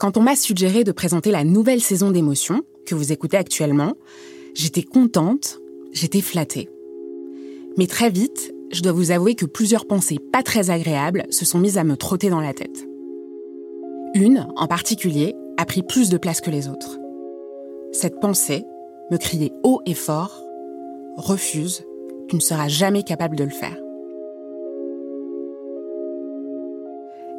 [0.00, 3.92] Quand on m'a suggéré de présenter la nouvelle saison d'émotions que vous écoutez actuellement,
[4.54, 5.60] j'étais contente,
[5.92, 6.70] j'étais flattée.
[7.76, 11.58] Mais très vite, je dois vous avouer que plusieurs pensées pas très agréables se sont
[11.58, 12.88] mises à me trotter dans la tête.
[14.14, 16.98] Une, en particulier, a pris plus de place que les autres.
[17.92, 18.64] Cette pensée
[19.10, 20.42] me criait haut et fort
[21.18, 21.84] Refuse,
[22.26, 23.76] tu ne seras jamais capable de le faire.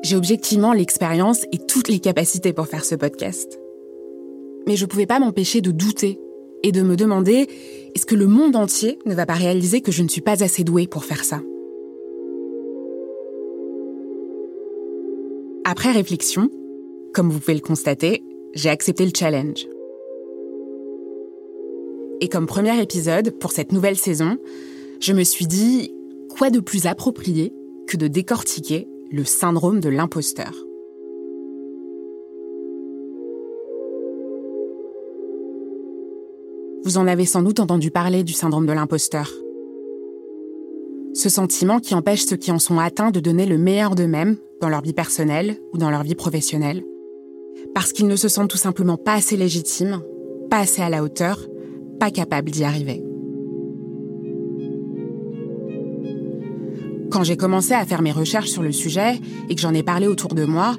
[0.04, 3.60] J'ai objectivement l'expérience et toutes les capacités pour faire ce podcast.
[4.68, 6.20] Mais je ne pouvais pas m'empêcher de douter
[6.64, 7.48] et de me demander
[7.94, 10.64] est-ce que le monde entier ne va pas réaliser que je ne suis pas assez
[10.64, 11.42] douée pour faire ça?
[15.66, 16.50] Après réflexion,
[17.14, 18.24] comme vous pouvez le constater,
[18.56, 19.68] j'ai accepté le challenge.
[22.22, 24.38] Et comme premier épisode pour cette nouvelle saison,
[25.00, 25.94] je me suis dit
[26.30, 27.54] quoi de plus approprié
[27.88, 30.54] que de décortiquer le syndrome de l'imposteur.
[36.86, 39.30] Vous en avez sans doute entendu parler du syndrome de l'imposteur.
[41.14, 44.70] Ce sentiment qui empêche ceux qui en sont atteints de donner le meilleur d'eux-mêmes dans
[44.70, 46.86] leur vie personnelle ou dans leur vie professionnelle,
[47.76, 50.02] parce qu'ils ne se sentent tout simplement pas assez légitimes,
[50.50, 51.48] pas assez à la hauteur,
[52.00, 53.04] pas capables d'y arriver.
[57.12, 60.08] Quand j'ai commencé à faire mes recherches sur le sujet et que j'en ai parlé
[60.08, 60.78] autour de moi,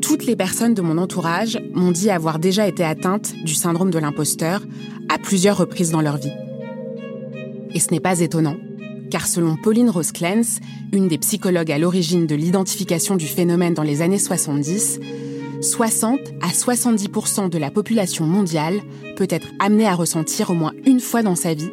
[0.00, 3.98] toutes les personnes de mon entourage m'ont dit avoir déjà été atteintes du syndrome de
[3.98, 4.62] l'imposteur
[5.10, 6.32] à plusieurs reprises dans leur vie.
[7.74, 8.56] Et ce n'est pas étonnant,
[9.10, 10.12] car selon Pauline Rose
[10.92, 15.00] une des psychologues à l'origine de l'identification du phénomène dans les années 70,
[15.60, 18.80] 60 à 70% de la population mondiale
[19.16, 21.70] peut être amenée à ressentir au moins une fois dans sa vie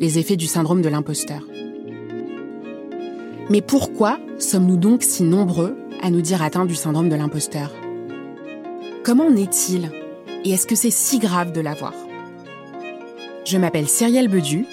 [0.00, 1.42] les effets du syndrome de l'imposteur.
[3.48, 7.70] Mais pourquoi sommes-nous donc si nombreux à nous dire atteints du syndrome de l'imposteur?
[9.04, 9.92] Comment naît-il
[10.44, 11.94] Et est-ce que c'est si grave de l'avoir?
[13.44, 14.66] Je m'appelle Cyrielle Bedu.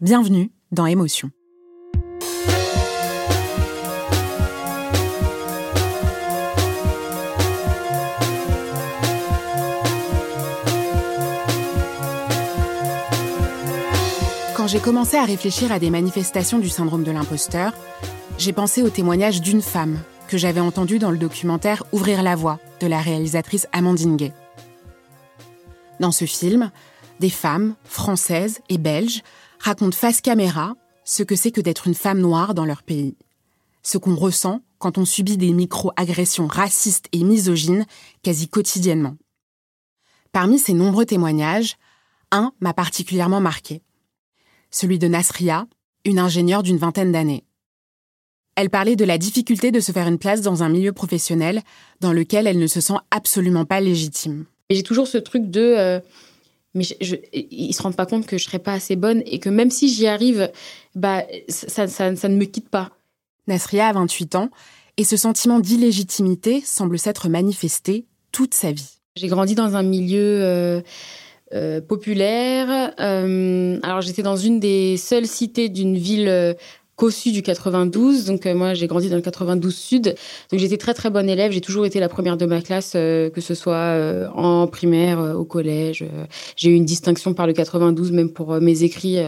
[0.00, 1.30] Bienvenue dans Émotion.
[14.68, 17.72] Quand j'ai commencé à réfléchir à des manifestations du syndrome de l'imposteur,
[18.36, 19.98] j'ai pensé au témoignage d'une femme
[20.28, 24.34] que j'avais entendu dans le documentaire Ouvrir la voie de la réalisatrice Amandine Gay.
[26.00, 26.70] Dans ce film,
[27.18, 29.22] des femmes, françaises et belges,
[29.58, 33.16] racontent face caméra ce que c'est que d'être une femme noire dans leur pays.
[33.82, 37.86] Ce qu'on ressent quand on subit des micro-agressions racistes et misogynes
[38.22, 39.16] quasi quotidiennement.
[40.30, 41.78] Parmi ces nombreux témoignages,
[42.32, 43.82] un m'a particulièrement marqué
[44.70, 45.66] celui de Nasria,
[46.04, 47.44] une ingénieure d'une vingtaine d'années.
[48.56, 51.62] Elle parlait de la difficulté de se faire une place dans un milieu professionnel
[52.00, 54.46] dans lequel elle ne se sent absolument pas légitime.
[54.70, 56.00] J'ai toujours ce truc de euh,
[56.74, 59.48] mais je, ils se rendent pas compte que je serais pas assez bonne et que
[59.48, 60.50] même si j'y arrive,
[60.94, 62.90] bah ça, ça, ne me quitte pas.
[63.46, 64.50] Nasria a 28 ans
[64.96, 68.98] et ce sentiment d'illégitimité semble s'être manifesté toute sa vie.
[69.16, 70.80] J'ai grandi dans un milieu euh,
[71.54, 72.92] euh, populaire.
[73.00, 76.52] Euh, alors j'étais dans une des seules cités d'une ville euh,
[76.94, 78.26] cossu du 92.
[78.26, 80.14] Donc moi, j'ai grandi dans le 92 Sud.
[80.50, 81.52] Donc j'étais très très bonne élève.
[81.52, 86.04] J'ai toujours été la première de ma classe, que ce soit en primaire, au collège.
[86.56, 89.18] j'ai eu une distinction par le 92, même pour mes écrits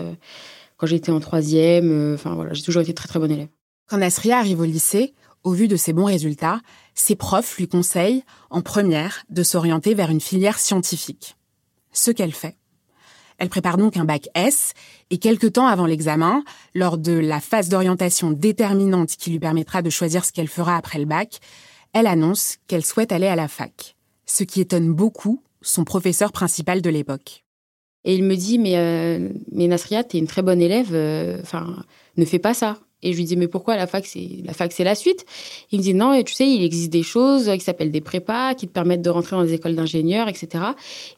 [0.79, 2.15] quand j'étais en troisième.
[2.15, 3.49] Enfin voilà, j'ai toujours été très très bonne élève.
[3.89, 5.15] Quand Nasria arrive au lycée,
[5.45, 6.61] au vu de ses bons résultats,
[6.95, 11.37] ses profs lui conseillent, en première, de s'orienter vers une filière scientifique
[11.93, 12.57] ce qu'elle fait.
[13.39, 14.75] Elle prépare donc un bac S
[15.09, 16.45] et quelque temps avant l'examen,
[16.75, 20.99] lors de la phase d'orientation déterminante qui lui permettra de choisir ce qu'elle fera après
[20.99, 21.41] le bac,
[21.95, 23.97] elle annonce qu'elle souhaite aller à la fac,
[24.27, 27.45] ce qui étonne beaucoup son professeur principal de l'époque.
[28.05, 31.85] Et il me dit, mais, euh, mais Nasria, t'es une très bonne élève, euh, enfin,
[32.17, 32.79] ne fais pas ça.
[33.03, 35.25] Et je lui dis, mais pourquoi la fac, c'est la fac, c'est la suite?
[35.73, 38.55] Il me dit, non, et tu sais, il existe des choses qui s'appellent des prépas,
[38.55, 40.65] qui te permettent de rentrer dans des écoles d'ingénieurs, etc.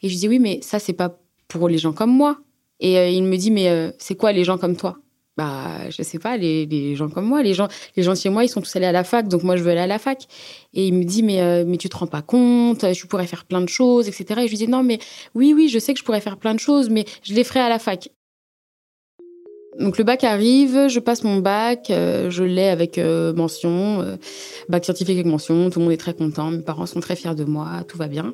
[0.01, 2.37] Et je lui dis, oui, mais ça, c'est pas pour les gens comme moi.
[2.79, 4.97] Et euh, il me dit, mais c'est quoi les gens comme toi?
[5.35, 7.41] Bah je sais pas les, les, gens comme moi.
[7.41, 9.55] Les gens les gens chez moi ils sont tous allés à la fac donc moi
[9.57, 10.27] je veux aller à la fac.
[10.73, 13.45] Et il me dit mais euh, mais tu te rends pas compte je pourrais faire
[13.45, 14.99] plein de choses etc et je lui dis non mais
[15.33, 17.61] oui oui je sais que je pourrais faire plein de choses mais je les ferai
[17.61, 18.09] à la fac
[19.79, 24.15] donc le bac arrive, je passe mon bac, euh, je l'ai avec euh, mention, euh,
[24.69, 27.35] bac scientifique avec mention, tout le monde est très content, mes parents sont très fiers
[27.35, 28.33] de moi, tout va bien.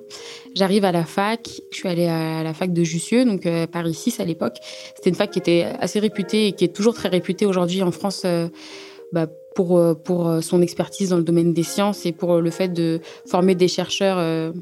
[0.56, 4.20] J'arrive à la fac, je suis allée à la fac de Jussieu, donc Paris 6
[4.20, 4.58] à l'époque.
[4.96, 7.92] C'était une fac qui était assez réputée et qui est toujours très réputée aujourd'hui en
[7.92, 8.26] France
[9.14, 13.00] bah, pour, pour son expertise dans le domaine des sciences et pour le fait de
[13.26, 14.54] former des chercheurs,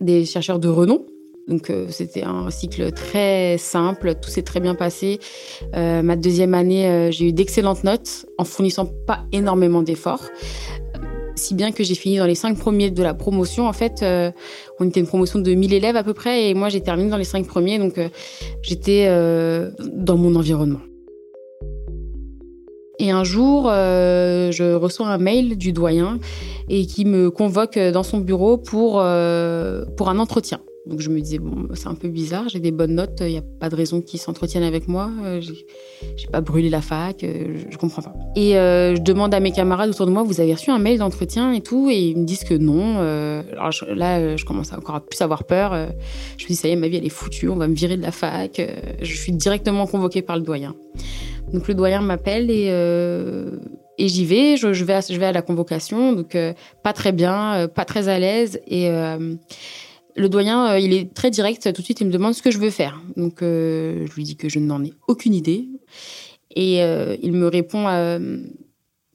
[0.00, 1.06] des chercheurs de renom.
[1.48, 5.18] Donc euh, c'était un cycle très simple, tout s'est très bien passé.
[5.74, 10.24] Euh, ma deuxième année, euh, j'ai eu d'excellentes notes en fournissant pas énormément d'efforts.
[11.36, 13.68] Si bien que j'ai fini dans les cinq premiers de la promotion.
[13.68, 14.04] En fait,
[14.80, 17.16] on était une promotion de 1000 élèves à peu près et moi j'ai terminé dans
[17.16, 17.78] les cinq premiers.
[17.78, 17.94] Donc
[18.60, 19.06] j'étais
[19.94, 20.80] dans mon environnement.
[22.98, 26.18] Et un jour, je reçois un mail du doyen
[26.68, 30.58] et qui me convoque dans son bureau pour, pour un entretien.
[30.88, 33.36] Donc je me disais, bon, c'est un peu bizarre, j'ai des bonnes notes, il n'y
[33.36, 35.38] a pas de raison qu'ils s'entretiennent avec moi, euh,
[36.16, 38.14] j'ai pas brûlé la fac, euh, je, comprends pas.
[38.36, 40.98] Et euh, je demande à mes camarades autour de moi, vous avez reçu un mail
[40.98, 42.98] d'entretien et tout, et ils me disent que non.
[42.98, 45.72] alors là, je commence à encore à plus avoir peur.
[46.38, 47.98] je me dis, ça y est, ma vie elle est foutue, on va me virer
[47.98, 48.58] de la fac.
[49.02, 50.74] je suis directement convoquée par le doyen.
[51.52, 52.68] Donc le doyen m'appelle et
[54.00, 56.36] et j'y vais, je, vais à, je vais à la convocation, donc
[56.84, 58.88] pas très bien, pas très à l'aise et
[60.18, 61.72] le doyen, euh, il est très direct.
[61.72, 63.00] Tout de suite, il me demande ce que je veux faire.
[63.16, 65.68] Donc, euh, je lui dis que je n'en ai aucune idée.
[66.54, 67.84] Et euh, il me répond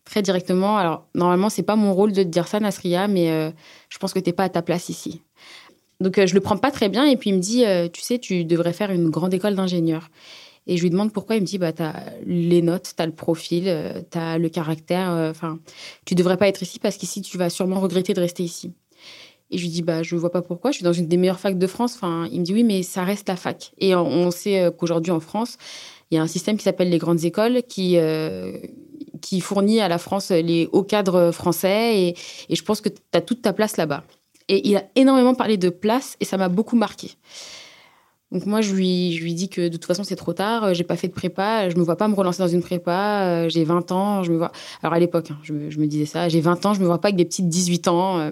[0.06, 0.78] très directement.
[0.78, 3.54] Alors, normalement, c'est pas mon rôle de te dire ça, Nasria, mais
[3.90, 5.22] je pense que tu n'es pas à ta place ici.
[6.00, 7.06] Donc, je le prends pas très bien.
[7.06, 10.10] Et puis, il me dit, tu sais, tu devrais faire une grande école d'ingénieur.
[10.68, 11.36] Et je lui demande pourquoi.
[11.36, 13.64] Il me dit, bah, tu as les notes, tu as le profil,
[14.12, 15.10] tu as le caractère.
[15.10, 15.60] Enfin,
[16.06, 18.74] tu devrais pas être ici parce qu'ici, tu vas sûrement regretter de rester ici.
[19.54, 21.40] Et je lui dis, bah, je vois pas pourquoi, je suis dans une des meilleures
[21.40, 21.94] facs de France.
[21.96, 23.72] Enfin, il me dit, oui, mais ça reste la fac.
[23.78, 25.58] Et on sait euh, qu'aujourd'hui, en France,
[26.10, 28.58] il y a un système qui s'appelle les grandes écoles qui, euh,
[29.22, 32.00] qui fournit à la France les hauts cadres français.
[32.00, 32.16] Et,
[32.50, 34.04] et je pense que tu as toute ta place là-bas.
[34.50, 37.12] Et il a énormément parlé de place et ça m'a beaucoup marqué.
[38.34, 40.64] Donc moi, je lui, dis que de toute façon, c'est trop tard.
[40.64, 41.70] Euh, j'ai pas fait de prépa.
[41.70, 43.22] Je me vois pas me relancer dans une prépa.
[43.22, 44.24] Euh, j'ai 20 ans.
[44.24, 44.52] Je me vois.
[44.82, 46.28] Alors à l'époque, hein, je, me, disais ça.
[46.30, 46.74] J'ai 20 ans.
[46.74, 48.20] Je me vois pas avec des petites 18 ans.
[48.20, 48.32] Euh,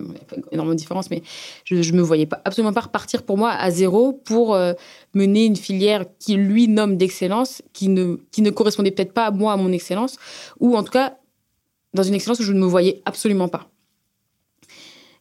[0.52, 1.22] énormément de différence, mais
[1.66, 4.58] je, je me voyais pas absolument pas repartir pour moi à zéro pour
[5.14, 9.58] mener une filière qui lui nomme d'excellence, qui ne correspondait peut-être pas à moi à
[9.58, 10.18] mon excellence,
[10.60, 11.18] ou en tout cas
[11.94, 13.71] dans une excellence où je ne me voyais absolument pas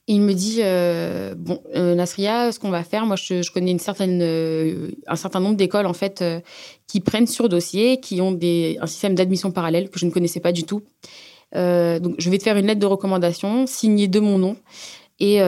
[0.06, 3.78] il me dit euh, bon euh, Nasria, ce qu'on va faire, moi je, connais une
[3.78, 6.24] certaine euh, un certain nombre d'écoles en fait
[6.86, 10.40] qui prennent sur dossier, qui ont des un système d'admission parallèle que je ne connaissais
[10.40, 10.82] pas du tout.
[11.54, 14.56] donc je vais te faire une lettre de recommandation signée de mon nom
[15.20, 15.38] et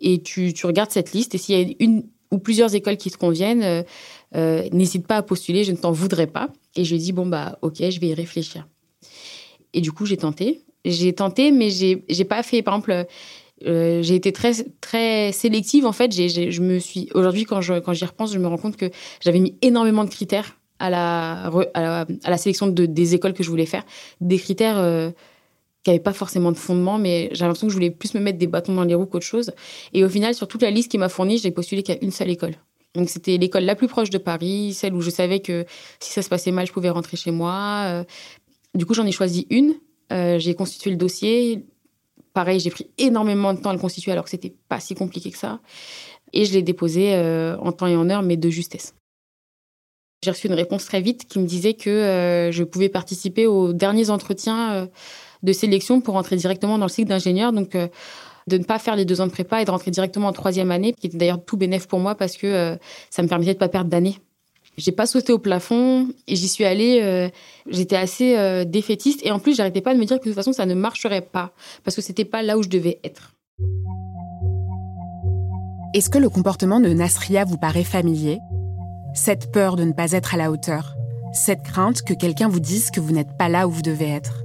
[0.00, 3.10] et tu, tu regardes cette liste et s'il y a une ou plusieurs écoles qui
[3.10, 3.84] te conviennent,
[4.32, 6.50] n'hésite pas à postuler, je ne t'en voudrais pas.
[6.76, 8.68] Et je lui ai bon bah ok, je vais y réfléchir.
[9.72, 12.62] Et du coup j'ai tenté j'ai tenté, mais j'ai j'ai pas fait.
[12.62, 13.06] Par exemple,
[13.66, 16.12] euh, j'ai été très très sélective en fait.
[16.12, 18.90] J'ai, je me suis aujourd'hui quand je quand j'y repense, je me rends compte que
[19.20, 23.50] j'avais mis énormément de critères à la à la, sélection de, des écoles que je
[23.50, 23.84] voulais faire,
[24.20, 25.10] des critères euh,
[25.82, 28.38] qui n'avaient pas forcément de fondement, mais j'avais l'impression que je voulais plus me mettre
[28.38, 29.52] des bâtons dans les roues qu'autre chose.
[29.92, 32.30] Et au final, sur toute la liste qui m'a fournie, j'ai postulé qu'à une seule
[32.30, 32.54] école.
[32.94, 35.64] Donc c'était l'école la plus proche de Paris, celle où je savais que
[36.00, 37.82] si ça se passait mal, je pouvais rentrer chez moi.
[37.86, 38.04] Euh,
[38.74, 39.74] du coup, j'en ai choisi une
[40.12, 41.64] euh, j'ai constitué le dossier.
[42.32, 45.30] Pareil, j'ai pris énormément de temps à le constituer alors que c'était pas si compliqué
[45.30, 45.60] que ça.
[46.32, 48.94] Et je l'ai déposé euh, en temps et en heure, mais de justesse.
[50.24, 53.72] J'ai reçu une réponse très vite qui me disait que euh, je pouvais participer aux
[53.72, 54.88] derniers entretiens
[55.42, 57.52] de sélection pour rentrer directement dans le cycle d'ingénieur.
[57.52, 60.32] Donc, de ne pas faire les deux ans de prépa et de rentrer directement en
[60.32, 62.78] troisième année, qui était d'ailleurs tout bénéf pour moi parce que
[63.10, 64.18] ça me permettait de pas perdre d'année.
[64.76, 67.00] J'ai pas sauté au plafond et j'y suis allée.
[67.02, 67.28] Euh,
[67.68, 70.34] j'étais assez euh, défaitiste et en plus, j'arrêtais pas de me dire que de toute
[70.34, 71.52] façon, ça ne marcherait pas
[71.84, 73.34] parce que c'était pas là où je devais être.
[75.94, 78.40] Est-ce que le comportement de Nasria vous paraît familier?
[79.14, 80.96] Cette peur de ne pas être à la hauteur,
[81.32, 84.42] cette crainte que quelqu'un vous dise que vous n'êtes pas là où vous devez être.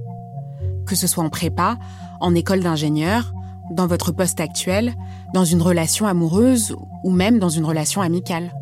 [0.86, 1.76] Que ce soit en prépa,
[2.20, 3.32] en école d'ingénieur,
[3.72, 4.94] dans votre poste actuel,
[5.34, 8.52] dans une relation amoureuse ou même dans une relation amicale.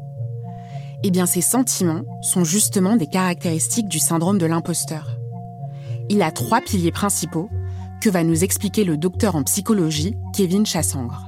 [1.04, 5.16] Eh bien, ces sentiments sont justement des caractéristiques du syndrome de l'imposteur.
[6.08, 7.48] Il a trois piliers principaux
[8.00, 11.27] que va nous expliquer le docteur en psychologie Kevin Chassangre.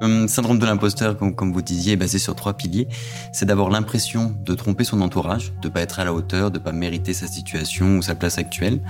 [0.00, 2.88] Le syndrome de l'imposteur, comme, vous disiez, est basé sur trois piliers.
[3.32, 6.72] C'est d'abord l'impression de tromper son entourage, de pas être à la hauteur, de pas
[6.72, 8.80] mériter sa situation ou sa place actuelle.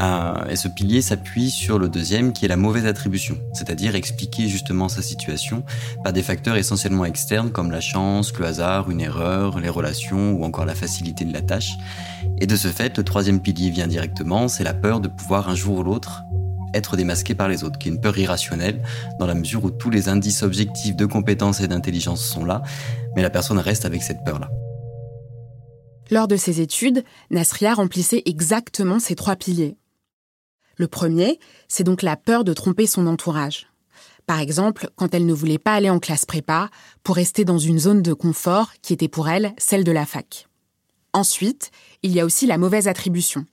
[0.00, 4.48] Euh, et ce pilier s'appuie sur le deuxième, qui est la mauvaise attribution, c'est-à-dire expliquer
[4.48, 5.64] justement sa situation
[6.02, 10.44] par des facteurs essentiellement externes comme la chance, le hasard, une erreur, les relations ou
[10.44, 11.76] encore la facilité de la tâche.
[12.40, 15.54] Et de ce fait, le troisième pilier vient directement, c'est la peur de pouvoir un
[15.54, 16.24] jour ou l'autre
[16.74, 18.82] être démasqué par les autres, qui est une peur irrationnelle,
[19.18, 22.62] dans la mesure où tous les indices objectifs de compétence et d'intelligence sont là,
[23.16, 24.50] mais la personne reste avec cette peur-là.
[26.10, 29.76] Lors de ses études, Nasria remplissait exactement ces trois piliers.
[30.76, 31.38] Le premier,
[31.68, 33.68] c'est donc la peur de tromper son entourage.
[34.26, 36.70] Par exemple, quand elle ne voulait pas aller en classe prépa
[37.02, 40.48] pour rester dans une zone de confort qui était pour elle celle de la fac.
[41.12, 41.70] Ensuite,
[42.02, 43.46] il y a aussi la mauvaise attribution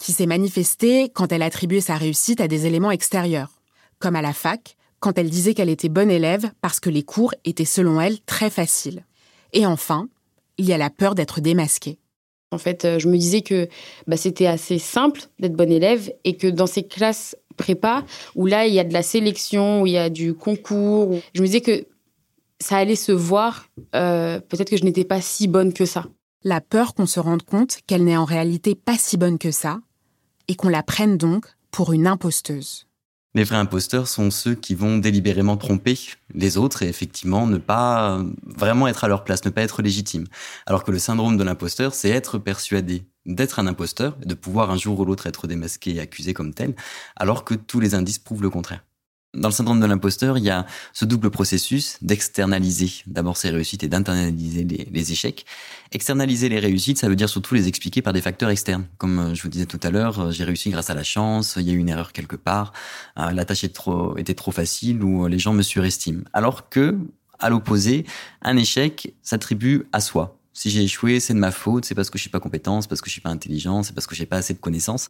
[0.00, 3.60] qui s'est manifestée quand elle attribuait sa réussite à des éléments extérieurs,
[3.98, 7.34] comme à la fac, quand elle disait qu'elle était bonne élève parce que les cours
[7.44, 9.04] étaient selon elle très faciles.
[9.52, 10.08] Et enfin,
[10.58, 11.98] il y a la peur d'être démasquée.
[12.50, 13.68] En fait, euh, je me disais que
[14.06, 18.04] bah, c'était assez simple d'être bonne élève et que dans ces classes prépa,
[18.34, 21.42] où là, il y a de la sélection, où il y a du concours, je
[21.42, 21.86] me disais que
[22.58, 26.06] ça allait se voir, euh, peut-être que je n'étais pas si bonne que ça.
[26.42, 29.80] La peur qu'on se rende compte qu'elle n'est en réalité pas si bonne que ça,
[30.50, 32.88] et qu'on la prenne donc pour une imposteuse.
[33.36, 35.96] Les vrais imposteurs sont ceux qui vont délibérément tromper
[36.34, 40.26] les autres et effectivement ne pas vraiment être à leur place, ne pas être légitime.
[40.66, 44.76] Alors que le syndrome de l'imposteur, c'est être persuadé d'être un imposteur de pouvoir un
[44.76, 46.74] jour ou l'autre être démasqué et accusé comme tel,
[47.14, 48.82] alors que tous les indices prouvent le contraire.
[49.32, 53.84] Dans le syndrome de l'imposteur, il y a ce double processus d'externaliser d'abord ses réussites
[53.84, 55.46] et d'internaliser les, échecs.
[55.92, 58.86] Externaliser les réussites, ça veut dire surtout les expliquer par des facteurs externes.
[58.98, 61.54] Comme euh, je vous disais tout à l'heure, euh, j'ai réussi grâce à la chance,
[61.56, 62.72] il y a eu une erreur quelque part,
[63.18, 66.24] euh, la tâche était trop, facile ou les gens me surestiment.
[66.32, 66.98] Alors que,
[67.38, 68.06] à l'opposé,
[68.42, 70.40] un échec s'attribue à soi.
[70.54, 72.88] Si j'ai échoué, c'est de ma faute, c'est parce que je suis pas compétent, c'est
[72.88, 75.08] parce que je suis pas intelligent, c'est parce que j'ai pas assez de connaissances.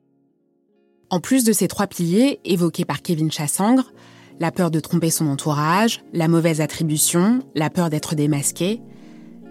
[1.09, 3.91] En plus de ces trois piliers évoqués par Kevin Chassangre,
[4.41, 8.81] la peur de tromper son entourage, la mauvaise attribution, la peur d'être démasqué,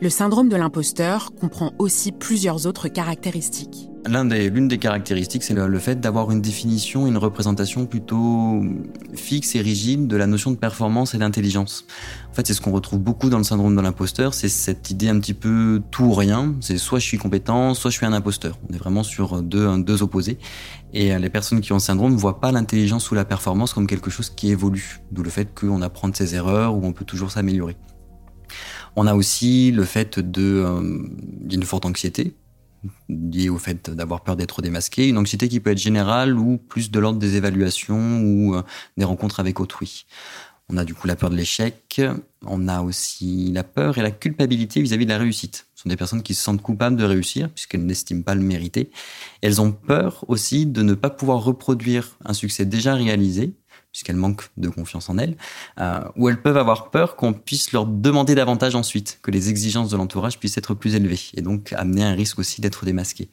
[0.02, 3.90] le syndrome de l'imposteur comprend aussi plusieurs autres caractéristiques.
[4.08, 8.64] L'une des, caractéristiques, c'est le, fait d'avoir une définition, une représentation plutôt
[9.14, 11.86] fixe et rigide de la notion de performance et d'intelligence.
[12.32, 15.10] En fait, c'est ce qu'on retrouve beaucoup dans le syndrome de l'imposteur, c'est cette idée
[15.10, 16.56] un petit peu tout ou rien.
[16.62, 18.58] C'est soit je suis compétent, soit je suis un imposteur.
[18.70, 20.38] On est vraiment sur deux, deux opposés.
[20.94, 23.86] Et les personnes qui ont le syndrome ne voient pas l'intelligence ou la performance comme
[23.86, 25.02] quelque chose qui évolue.
[25.12, 27.76] D'où le fait qu'on apprend de ses erreurs ou on peut toujours s'améliorer.
[28.96, 31.00] On a aussi le fait euh,
[31.42, 32.36] d'une forte anxiété
[33.08, 36.92] liée au fait d'avoir peur d'être démasqué, une anxiété qui peut être générale ou plus
[36.92, 38.64] de l'ordre des évaluations ou euh,
[38.98, 40.06] des rencontres avec autrui.
[40.72, 42.00] On a du coup la peur de l'échec,
[42.46, 45.66] on a aussi la peur et la culpabilité vis-à-vis de la réussite.
[45.74, 48.92] Ce sont des personnes qui se sentent coupables de réussir puisqu'elles n'estiment pas le mériter.
[49.42, 53.56] elles ont peur aussi de ne pas pouvoir reproduire un succès déjà réalisé
[53.92, 55.36] puisqu'elles manquent de confiance en elles,
[55.80, 59.90] euh, ou elles peuvent avoir peur qu'on puisse leur demander davantage ensuite, que les exigences
[59.90, 63.30] de l'entourage puissent être plus élevées, et donc amener un risque aussi d'être démasqué.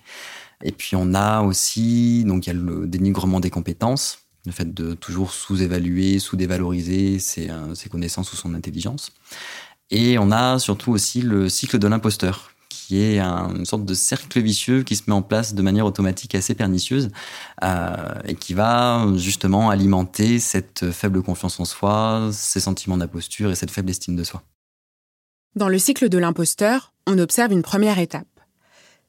[0.63, 4.73] Et puis on a aussi, donc il y a le dénigrement des compétences, le fait
[4.73, 9.13] de toujours sous-évaluer, sous-dévaloriser ses, euh, ses connaissances ou son intelligence.
[9.91, 12.51] Et on a surtout aussi le cycle de l'imposteur,
[12.87, 16.37] qui est une sorte de cercle vicieux qui se met en place de manière automatique
[16.37, 17.11] assez pernicieuse
[17.65, 23.57] euh, et qui va justement alimenter cette faible confiance en soi, ces sentiments d'imposture et
[23.57, 24.45] cette faible estime de soi.
[25.57, 28.29] Dans le cycle de l'imposteur, on observe une première étape.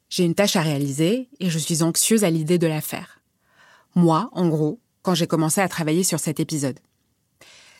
[0.08, 3.20] J'ai une tâche à réaliser et je suis anxieuse à l'idée de la faire.
[3.94, 6.80] Moi, en gros, quand j'ai commencé à travailler sur cet épisode.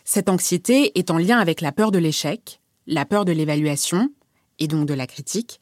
[0.05, 4.11] Cette anxiété est en lien avec la peur de l'échec, la peur de l'évaluation,
[4.61, 5.61] et donc de la critique,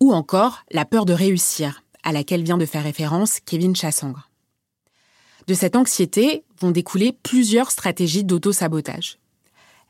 [0.00, 4.30] ou encore la peur de réussir, à laquelle vient de faire référence Kevin Chassangre.
[5.46, 9.18] De cette anxiété vont découler plusieurs stratégies d'auto-sabotage.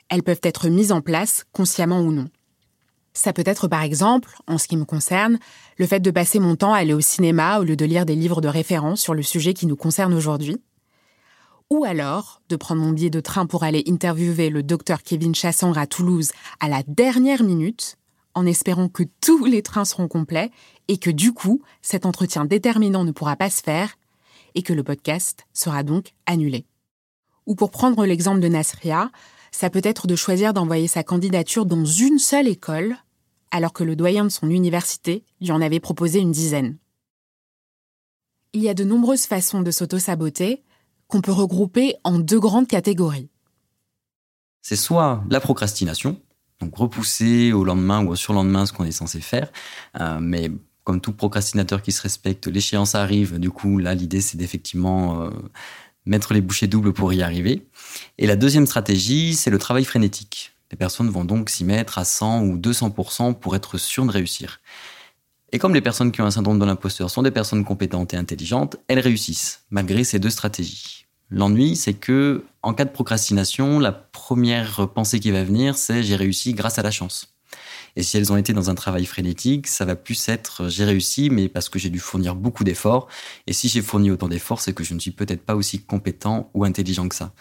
[0.09, 2.29] Elles peuvent être mises en place consciemment ou non.
[3.13, 5.39] Ça peut être par exemple, en ce qui me concerne,
[5.77, 8.15] le fait de passer mon temps à aller au cinéma au lieu de lire des
[8.15, 10.63] livres de référence sur le sujet qui nous concerne aujourd'hui.
[11.71, 15.79] Ou alors de prendre mon billet de train pour aller interviewer le docteur Kevin Chassangre
[15.79, 17.97] à Toulouse à la dernière minute
[18.39, 20.51] en espérant que tous les trains seront complets
[20.87, 23.99] et que du coup, cet entretien déterminant ne pourra pas se faire
[24.55, 26.65] et que le podcast sera donc annulé.
[27.47, 29.11] Ou pour prendre l'exemple de Nasria,
[29.51, 32.97] ça peut être de choisir d'envoyer sa candidature dans une seule école
[33.51, 36.77] alors que le doyen de son université lui en avait proposé une dizaine.
[38.53, 40.63] Il y a de nombreuses façons de s'auto-saboter
[41.09, 43.31] qu'on peut regrouper en deux grandes catégories.
[44.63, 46.21] C'est soit la procrastination,
[46.61, 49.51] donc repousser au lendemain ou au surlendemain ce qu'on est censé faire,
[50.01, 50.51] euh, mais
[50.85, 55.31] comme tout procrastinateur qui se respecte, l'échéance arrive, du coup là l'idée c'est d'effectivement euh,
[56.07, 57.67] mettre les bouchées doubles pour y arriver.
[58.17, 60.53] Et la deuxième stratégie, c'est le travail frénétique.
[60.71, 64.61] Les personnes vont donc s'y mettre à 100 ou 200% pour être sûres de réussir.
[65.53, 68.17] Et comme les personnes qui ont un syndrome de l'imposteur sont des personnes compétentes et
[68.17, 70.98] intelligentes, elles réussissent, malgré ces deux stratégies.
[71.31, 76.17] L'ennui, c'est que, en cas de procrastination, la première pensée qui va venir, c'est j'ai
[76.17, 77.35] réussi grâce à la chance.
[77.97, 81.31] Et si elles ont été dans un travail frénétique, ça va plus être j'ai réussi,
[81.31, 83.09] mais parce que j'ai dû fournir beaucoup d'efforts.
[83.47, 86.51] Et si j'ai fourni autant d'efforts, c'est que je ne suis peut-être pas aussi compétent
[86.55, 87.33] ou intelligent que ça.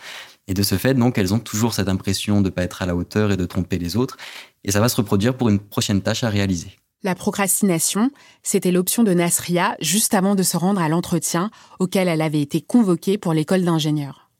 [0.48, 2.86] Et de ce fait, donc, elles ont toujours cette impression de ne pas être à
[2.86, 4.18] la hauteur et de tromper les autres.
[4.64, 6.78] Et ça va se reproduire pour une prochaine tâche à réaliser.
[7.04, 8.10] La procrastination,
[8.42, 12.60] c'était l'option de Nasria juste avant de se rendre à l'entretien auquel elle avait été
[12.60, 14.32] convoquée pour l'école d'ingénieur.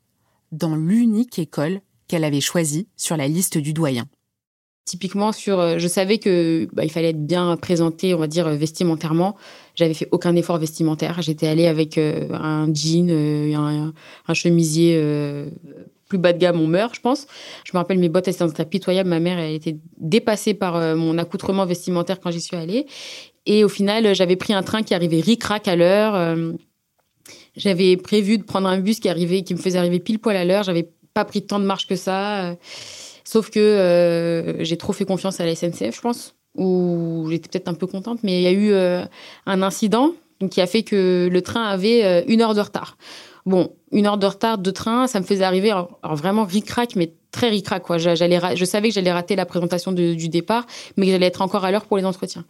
[0.52, 4.08] Dans l'unique école qu'elle avait choisie sur la liste du doyen.
[4.86, 8.48] Typiquement sur, euh, je savais que bah, il fallait être bien présenté, on va dire
[8.50, 9.36] vestimentairement.
[9.76, 11.22] J'avais fait aucun effort vestimentaire.
[11.22, 13.94] J'étais allée avec euh, un jean, euh, un,
[14.28, 14.98] un, chemisier
[16.08, 17.28] plus bas de gamme, on meurt, je pense.
[17.64, 19.10] Je me rappelle, mes bottes, elles étaient très pitoyables.
[19.10, 22.88] Ma mère, elle était dépassée par euh, mon accoutrement vestimentaire quand j'y suis allée.
[23.46, 26.16] Et au final, j'avais pris un train qui arrivait ric-rac à l'heure.
[26.16, 26.54] Euh,
[27.56, 30.46] j'avais prévu de prendre un bus qui arrivait, qui me faisait arriver pile poil à
[30.46, 30.64] l'heure.
[30.64, 32.46] J'avais pas pris tant de marche que ça.
[32.46, 32.56] Euh,
[33.24, 36.36] sauf que j'ai trop fait confiance à la SNCF, je pense.
[36.56, 38.74] Ou j'étais peut-être un peu contente, mais il y a eu
[39.46, 40.14] un incident
[40.50, 42.98] qui a fait que le train avait une heure de retard.
[43.48, 45.72] Bon, une heure de retard de train, ça me faisait arriver
[46.04, 47.82] vraiment ric-rac, mais très ric-rac.
[47.98, 50.66] Je savais que j'allais rater la présentation du départ,
[50.98, 52.44] mais que j'allais être encore à l'heure pour les entretiens.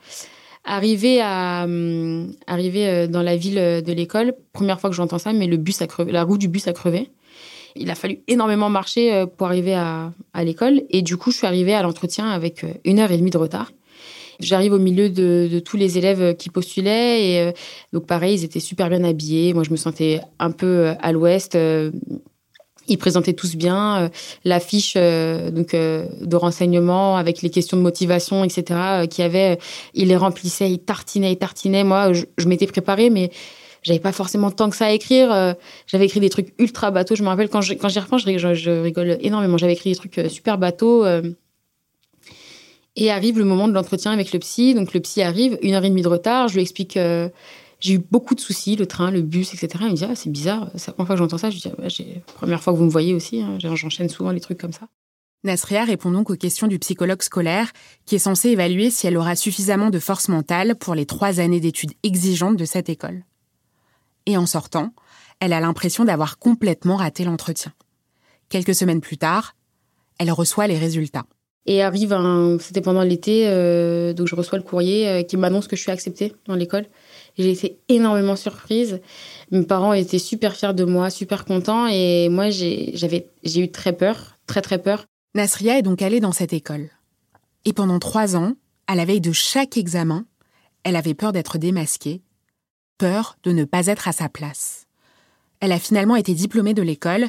[0.66, 5.34] Arrivé à hum, arriver euh, dans la ville de l'école, première fois que j'entends ça,
[5.34, 7.12] mais le bus a crevé, la roue du bus a crevé.
[7.76, 11.38] Il a fallu énormément marcher euh, pour arriver à, à l'école, et du coup, je
[11.38, 13.72] suis arrivée à l'entretien avec euh, une heure et demie de retard.
[14.40, 17.52] J'arrive au milieu de, tous les élèves qui postulaient et euh,
[17.94, 19.54] donc pareil, ils étaient super bien habillés.
[19.54, 21.56] Moi, je me sentais un peu euh, à l'ouest.
[21.56, 21.92] Euh,
[22.90, 24.10] ils présentaient tous bien
[24.46, 29.08] la fiche donc de renseignement avec les questions de motivation, etc.
[29.10, 29.60] qui avait,
[29.94, 31.84] ils les remplissaient, ils tartinaient, ils tartinaient.
[31.84, 33.30] Moi, je, m'étais préparée, mais
[33.84, 35.56] j'avais pas forcément tant que ça à écrire.
[35.86, 37.16] J'avais écrit des trucs ultra bateaux.
[37.16, 39.58] Je me rappelle quand j'y quand repense, je, rigole énormément.
[39.58, 41.04] J'avais écrit des trucs super bateaux.
[42.98, 44.74] Et arrive le moment de l'entretien avec le psy.
[44.74, 46.50] Donc le psy arrive, une heure et demie de retard.
[46.50, 47.30] Je lui explique euh,
[47.80, 49.84] j'ai eu beaucoup de soucis, le train, le bus, etc.
[49.88, 51.50] Il me dit ah, c'est bizarre, c'est la première fois que j'entends ça.
[51.50, 53.42] Je lui dis ah, la première fois que vous me voyez aussi.
[53.42, 53.58] Hein.
[53.60, 54.88] J'enchaîne souvent les trucs comme ça.
[55.44, 57.72] Nasria répond donc aux questions du psychologue scolaire
[58.06, 61.60] qui est censé évaluer si elle aura suffisamment de force mentale pour les trois années
[61.60, 63.24] d'études exigeantes de cette école.
[64.26, 64.94] Et en sortant,
[65.40, 67.72] elle a l'impression d'avoir complètement raté l'entretien.
[68.50, 69.56] Quelques semaines plus tard,
[70.18, 71.26] elle reçoit les résultats.
[71.70, 75.68] Et arrive un, c'était pendant l'été, euh, donc je reçois le courrier euh, qui m'annonce
[75.68, 76.86] que je suis acceptée dans l'école.
[77.38, 79.02] J'ai été énormément surprise.
[79.52, 83.92] Mes parents étaient super fiers de moi, super contents, et moi j'ai, j'ai eu très
[83.92, 85.04] peur, très très peur.
[85.36, 86.90] Nasria est donc allée dans cette école.
[87.66, 88.54] Et pendant trois ans,
[88.88, 90.26] à la veille de chaque examen,
[90.84, 92.22] elle avait peur d'être démasquée,
[92.98, 94.88] peur de ne pas être à sa place.
[95.60, 97.26] Elle a finalement été diplômée de l'école,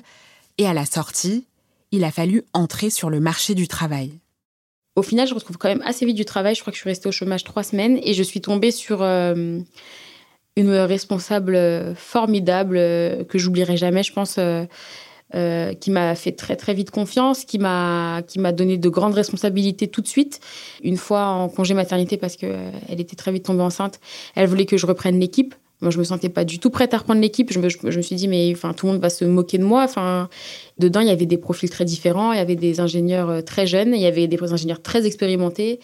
[0.58, 1.48] et à la sortie,
[1.90, 4.20] il a fallu entrer sur le marché du travail.
[4.98, 6.56] Au final, je retrouve quand même assez vite du travail.
[6.56, 9.00] Je crois que je suis restée au chômage trois semaines et je suis tombée sur
[9.00, 9.60] euh,
[10.56, 16.74] une responsable formidable euh, que j'oublierai jamais, je pense, euh, qui m'a fait très très
[16.74, 20.40] vite confiance, qui m'a qui m'a donné de grandes responsabilités tout de suite.
[20.82, 22.46] Une fois en congé maternité parce que
[22.88, 24.00] elle était très vite tombée enceinte,
[24.34, 25.54] elle voulait que je reprenne l'équipe.
[25.80, 27.52] Moi, je me sentais pas du tout prête à reprendre l'équipe.
[27.52, 29.64] Je me, je, me, suis dit, mais enfin, tout le monde va se moquer de
[29.64, 29.84] moi.
[29.84, 30.28] Enfin,
[30.78, 32.32] dedans, il y avait des profils très différents.
[32.32, 33.94] Il y avait des ingénieurs euh, très jeunes.
[33.94, 35.78] Il y avait des ingénieurs très expérimentés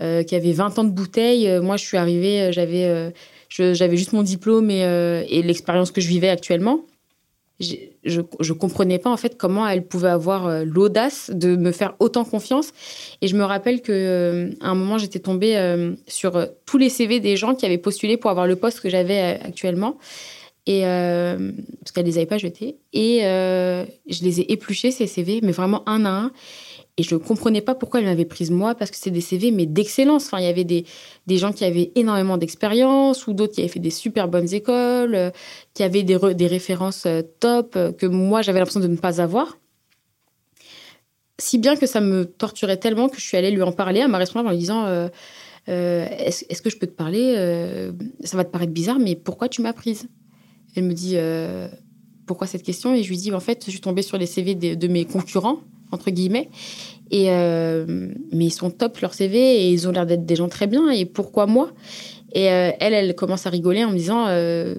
[0.00, 1.48] euh, qui avaient 20 ans de bouteille.
[1.48, 3.12] Euh, moi, je suis arrivée, j'avais,
[3.48, 4.82] j'avais juste mon diplôme et,
[5.28, 6.84] et l'expérience que je vivais actuellement
[8.04, 11.94] je, je comprenais pas en fait comment elle pouvait avoir euh, l'audace de me faire
[11.98, 12.72] autant confiance.
[13.20, 16.88] Et je me rappelle que euh, à un moment j'étais tombée euh, sur tous les
[16.88, 19.98] CV des gens qui avaient postulé pour avoir le poste que j'avais actuellement.
[20.66, 22.76] Et parce qu'elle les avait pas jetés.
[22.92, 26.32] Et je les ai épluchés ces CV, mais vraiment un à un.
[27.00, 29.52] Et je ne comprenais pas pourquoi elle m'avait prise moi, parce que c'est des CV,
[29.52, 30.26] mais d'excellence.
[30.26, 30.84] Enfin, il y avait des,
[31.26, 35.14] des gens qui avaient énormément d'expérience, ou d'autres qui avaient fait des super bonnes écoles,
[35.14, 35.30] euh,
[35.72, 39.22] qui avaient des, des références euh, top, euh, que moi, j'avais l'impression de ne pas
[39.22, 39.56] avoir.
[41.38, 44.08] Si bien que ça me torturait tellement que je suis allée lui en parler à
[44.08, 44.86] ma responsable en lui disant
[45.66, 47.34] est-ce, que je peux te parler
[48.24, 50.06] Ça va te paraître bizarre, mais pourquoi tu m'as prise?
[50.76, 51.16] Elle me dit
[52.26, 52.94] pourquoi cette question?
[52.94, 55.60] Et je lui dis en fait, je suis tombée sur les CV de, mes concurrents
[55.92, 56.48] entre guillemets.
[57.12, 60.68] Et mais ils sont top leur CV et ils ont l'air d'être des gens très
[60.68, 60.90] bien.
[60.90, 61.72] Et pourquoi moi?
[62.32, 64.76] Et euh, elle, elle commence à rigoler en me disant euh,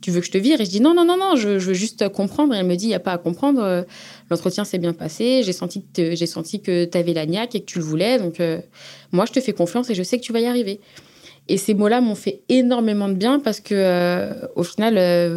[0.00, 0.60] tu veux que je te vire?
[0.60, 2.54] Et je dis non, non, non, non, je, veux juste comprendre.
[2.54, 3.62] Et elle me dit il n'y a pas à comprendre.
[3.62, 3.82] Euh,
[4.30, 5.42] l'entretien s'est bien passé.
[5.44, 8.18] J'ai senti que j'ai senti que tu avais la niaque et que tu le voulais.
[8.18, 8.40] Donc,
[9.12, 10.80] moi, je te fais confiance et je sais que tu vas y arriver.
[11.48, 14.94] Et ces mots-là m'ont fait énormément de bien parce que, au final,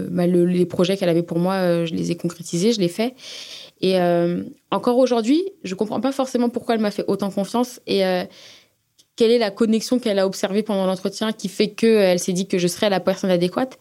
[0.09, 3.13] bah, les projets qu'elle avait pour moi, je les ai concrétisés, je les fais.
[3.81, 3.97] Et
[4.71, 7.79] encore aujourd'hui, je comprends pas forcément pourquoi elle m'a fait autant confiance.
[7.87, 8.03] Et
[9.19, 12.57] quelle est la connexion qu'elle a observée pendant l'entretien qui fait qu'elle s'est dit que
[12.57, 13.77] je serais la personne adéquate.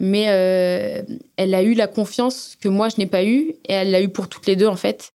[0.00, 1.02] Mais euh,
[1.36, 4.08] elle a eu la confiance que moi, je n'ai pas eue, et elle l'a eu
[4.08, 5.12] pour toutes les deux, en fait.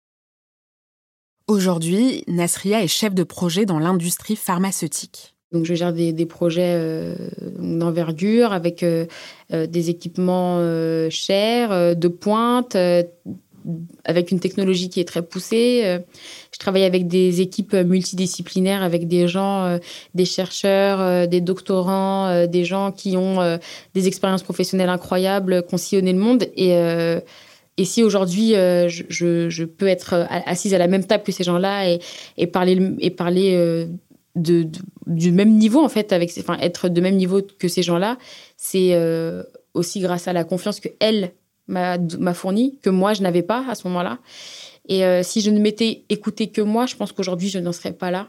[1.48, 5.35] Aujourd'hui, Nasria est chef de projet dans l'industrie pharmaceutique.
[5.52, 7.14] Donc, je gère des, projets euh,
[7.59, 9.07] d'envergure avec euh,
[9.50, 10.61] des équipements
[11.09, 12.76] chers, de pointe,
[14.05, 15.83] avec une technologie qui est très poussée.
[15.85, 15.98] Euh,
[16.52, 19.79] je travaille avec des équipes multidisciplinaires, avec des gens, euh,
[20.14, 23.59] des chercheurs, euh, des doctorants, des gens qui ont
[23.94, 26.44] des expériences professionnelles incroyables, qui ont sillonné le monde.
[26.57, 31.98] Et, si aujourd'hui je, peux être assise à la même table que ces gens-là
[32.37, 33.87] et, parler, et parler
[34.35, 38.18] du même niveau, en fait, avec, enfin, être de même niveau que ces gens-là,
[38.57, 38.96] c'est
[39.74, 41.33] aussi grâce à la confiance que elles
[41.68, 44.18] m'a fourni, que moi, je n'avais pas à ce moment-là.
[44.88, 47.92] Et euh, si je ne m'étais écouté que moi, je pense qu'aujourd'hui, je n'en serais
[47.92, 48.29] pas là.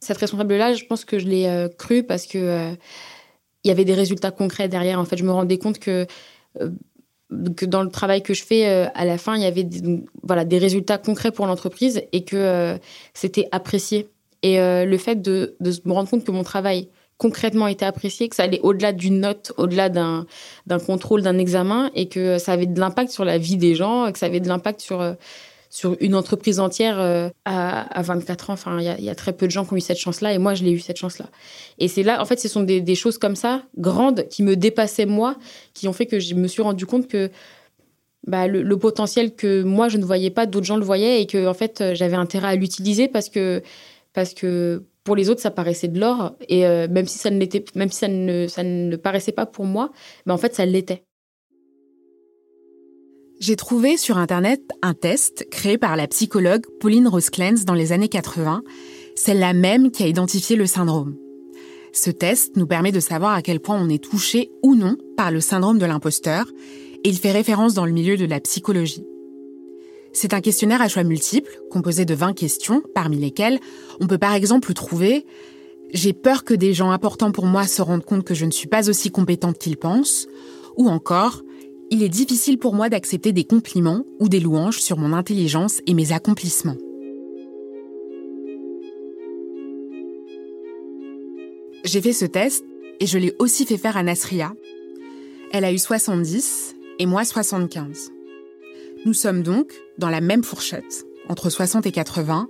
[0.00, 2.74] Cette responsable-là, je pense que je l'ai euh, cru parce que euh,
[3.64, 5.00] y avait des résultats concrets derrière.
[5.00, 6.06] En fait, je me rendais compte que,
[7.56, 10.44] que dans le travail que je fais, à la fin, il y avait des, voilà,
[10.44, 12.78] des résultats concrets pour l'entreprise et que
[13.14, 14.08] c'était apprécié.
[14.44, 18.36] Et le fait de, de me rendre compte que mon travail concrètement été apprécié, que
[18.36, 20.26] ça allait au-delà d'une note, au-delà d'un,
[20.66, 24.10] d'un contrôle, d'un examen, et que ça avait de l'impact sur la vie des gens,
[24.12, 25.14] que ça avait de l'impact sur, euh,
[25.70, 28.52] sur une entreprise entière euh, à, à 24 ans.
[28.52, 30.54] Enfin, il y a, très peu de gens qui ont eu cette chance-là, et moi,
[30.54, 31.30] je l'ai eu cette chance-là.
[31.78, 34.54] Et c'est là, en fait, ce sont des, des choses comme ça, grandes, qui me
[34.54, 35.36] dépassaient moi,
[35.72, 37.30] qui ont fait que je me suis rendu compte que
[38.26, 41.26] bah, le, le, potentiel que moi je ne voyais pas, d'autres gens le voyaient et
[41.26, 43.62] que en fait j'avais intérêt à l'utiliser parce que
[44.14, 46.34] parce que pour les autres, ça paraissait de l'or.
[46.48, 49.90] Et euh, même si ça ne paraissait pas pour moi,
[50.26, 51.04] mais en fait, ça l'était.
[53.38, 58.08] J'ai trouvé sur Internet un test créé par la psychologue Pauline Rosclens dans les années
[58.08, 58.62] 80,
[59.14, 61.16] celle-là même qui a identifié le syndrome.
[61.92, 65.30] Ce test nous permet de savoir à quel point on est touché ou non par
[65.30, 66.46] le syndrome de l'imposteur,
[67.04, 69.04] et il fait référence dans le milieu de la psychologie.
[70.18, 73.60] C'est un questionnaire à choix multiples, composé de 20 questions, parmi lesquelles
[74.00, 75.26] on peut par exemple trouver
[75.92, 78.66] J'ai peur que des gens importants pour moi se rendent compte que je ne suis
[78.66, 80.26] pas aussi compétente qu'ils pensent,
[80.78, 81.42] ou encore
[81.90, 85.92] Il est difficile pour moi d'accepter des compliments ou des louanges sur mon intelligence et
[85.92, 86.78] mes accomplissements.
[91.84, 92.64] J'ai fait ce test
[93.00, 94.54] et je l'ai aussi fait faire à Nasria.
[95.52, 98.15] Elle a eu 70 et moi 75.
[99.06, 102.48] Nous sommes donc dans la même fourchette, entre 60 et 80,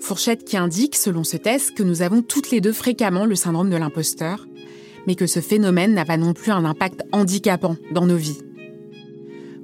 [0.00, 3.68] fourchette qui indique, selon ce test, que nous avons toutes les deux fréquemment le syndrome
[3.68, 4.46] de l'imposteur,
[5.06, 8.40] mais que ce phénomène n'a pas non plus un impact handicapant dans nos vies.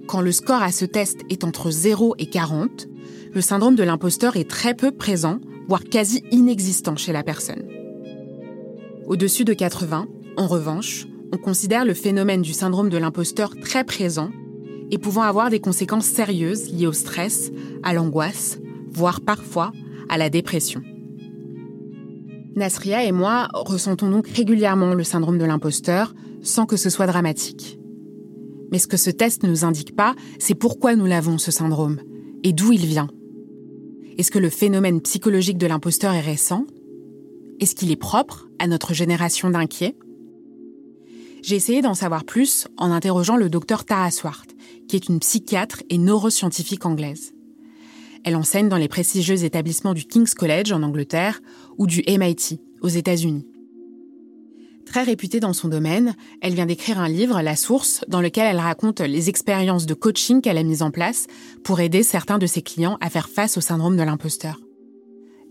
[0.07, 2.89] Quand le score à ce test est entre 0 et 40,
[3.33, 7.67] le syndrome de l'imposteur est très peu présent, voire quasi inexistant chez la personne.
[9.07, 14.31] Au-dessus de 80, en revanche, on considère le phénomène du syndrome de l'imposteur très présent
[14.91, 17.51] et pouvant avoir des conséquences sérieuses liées au stress,
[17.83, 18.59] à l'angoisse,
[18.91, 19.73] voire parfois
[20.09, 20.83] à la dépression.
[22.57, 27.79] Nasria et moi ressentons donc régulièrement le syndrome de l'imposteur sans que ce soit dramatique.
[28.71, 32.01] Mais ce que ce test ne nous indique pas, c'est pourquoi nous l'avons, ce syndrome,
[32.43, 33.09] et d'où il vient.
[34.19, 36.67] Est-ce que le phénomène psychologique de l'imposteur est récent?
[37.61, 39.97] Est-ce qu'il est propre à notre génération d'inquiets?
[41.43, 44.47] J'ai essayé d'en savoir plus en interrogeant le docteur Tara Swart,
[44.89, 47.33] qui est une psychiatre et neuroscientifique anglaise.
[48.25, 51.41] Elle enseigne dans les prestigieux établissements du King's College en Angleterre
[51.77, 53.47] ou du MIT aux États-Unis.
[54.85, 58.61] Très réputée dans son domaine, elle vient d'écrire un livre, La Source, dans lequel elle
[58.61, 61.27] raconte les expériences de coaching qu'elle a mises en place
[61.63, 64.61] pour aider certains de ses clients à faire face au syndrome de l'imposteur.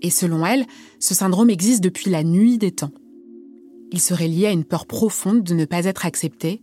[0.02, 0.65] Et selon elle,
[1.00, 2.93] ce syndrome existe depuis la nuit des temps.
[3.91, 6.62] Il serait lié à une peur profonde de ne pas être accepté,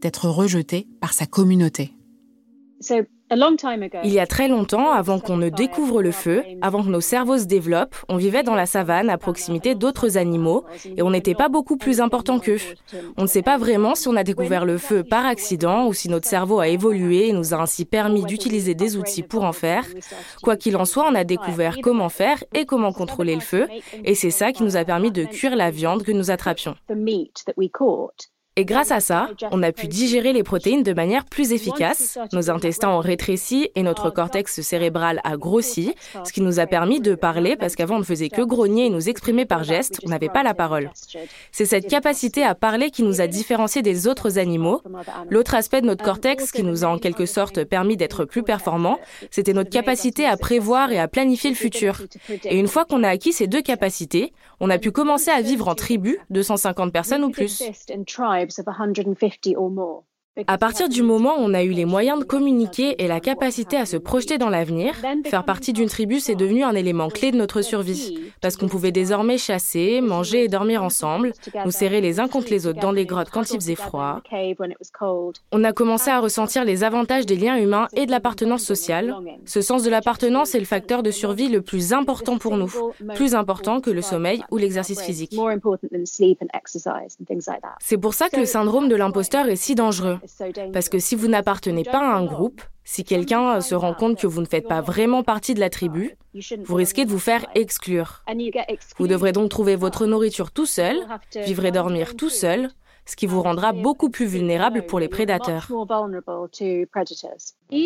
[0.00, 1.93] d'être rejeté par sa communauté.
[3.30, 7.38] Il y a très longtemps, avant qu'on ne découvre le feu, avant que nos cerveaux
[7.38, 10.64] se développent, on vivait dans la savane à proximité d'autres animaux
[10.96, 12.58] et on n'était pas beaucoup plus important qu'eux.
[13.16, 16.08] On ne sait pas vraiment si on a découvert le feu par accident ou si
[16.08, 19.86] notre cerveau a évolué et nous a ainsi permis d'utiliser des outils pour en faire.
[20.42, 23.66] Quoi qu'il en soit, on a découvert comment faire et comment contrôler le feu
[24.04, 26.76] et c'est ça qui nous a permis de cuire la viande que nous attrapions.
[28.56, 32.18] Et grâce à ça, on a pu digérer les protéines de manière plus efficace.
[32.32, 35.92] Nos intestins ont rétréci et notre cortex cérébral a grossi,
[36.24, 38.90] ce qui nous a permis de parler parce qu'avant on ne faisait que grogner et
[38.90, 40.92] nous exprimer par gestes, on n'avait pas la parole.
[41.50, 44.80] C'est cette capacité à parler qui nous a différenciés des autres animaux.
[45.30, 49.00] L'autre aspect de notre cortex qui nous a en quelque sorte permis d'être plus performants,
[49.32, 52.02] c'était notre capacité à prévoir et à planifier le futur.
[52.44, 55.66] Et une fois qu'on a acquis ces deux capacités, on a pu commencer à vivre
[55.66, 57.64] en tribu de 150 personnes ou plus.
[58.58, 60.04] of 150 or more.
[60.48, 63.76] À partir du moment où on a eu les moyens de communiquer et la capacité
[63.76, 64.92] à se projeter dans l'avenir,
[65.24, 68.90] faire partie d'une tribu, c'est devenu un élément clé de notre survie, parce qu'on pouvait
[68.90, 73.06] désormais chasser, manger et dormir ensemble, nous serrer les uns contre les autres dans les
[73.06, 74.22] grottes quand il faisait froid.
[75.52, 79.14] On a commencé à ressentir les avantages des liens humains et de l'appartenance sociale.
[79.44, 82.72] Ce sens de l'appartenance est le facteur de survie le plus important pour nous,
[83.14, 85.38] plus important que le sommeil ou l'exercice physique.
[87.78, 90.18] C'est pour ça que le syndrome de l'imposteur est si dangereux.
[90.72, 94.26] Parce que si vous n'appartenez pas à un groupe, si quelqu'un se rend compte que
[94.26, 96.16] vous ne faites pas vraiment partie de la tribu,
[96.64, 98.22] vous risquez de vous faire exclure.
[98.98, 100.96] Vous devrez donc trouver votre nourriture tout seul,
[101.34, 102.70] vivre et dormir tout seul,
[103.06, 105.68] ce qui vous rendra beaucoup plus vulnérable pour les prédateurs.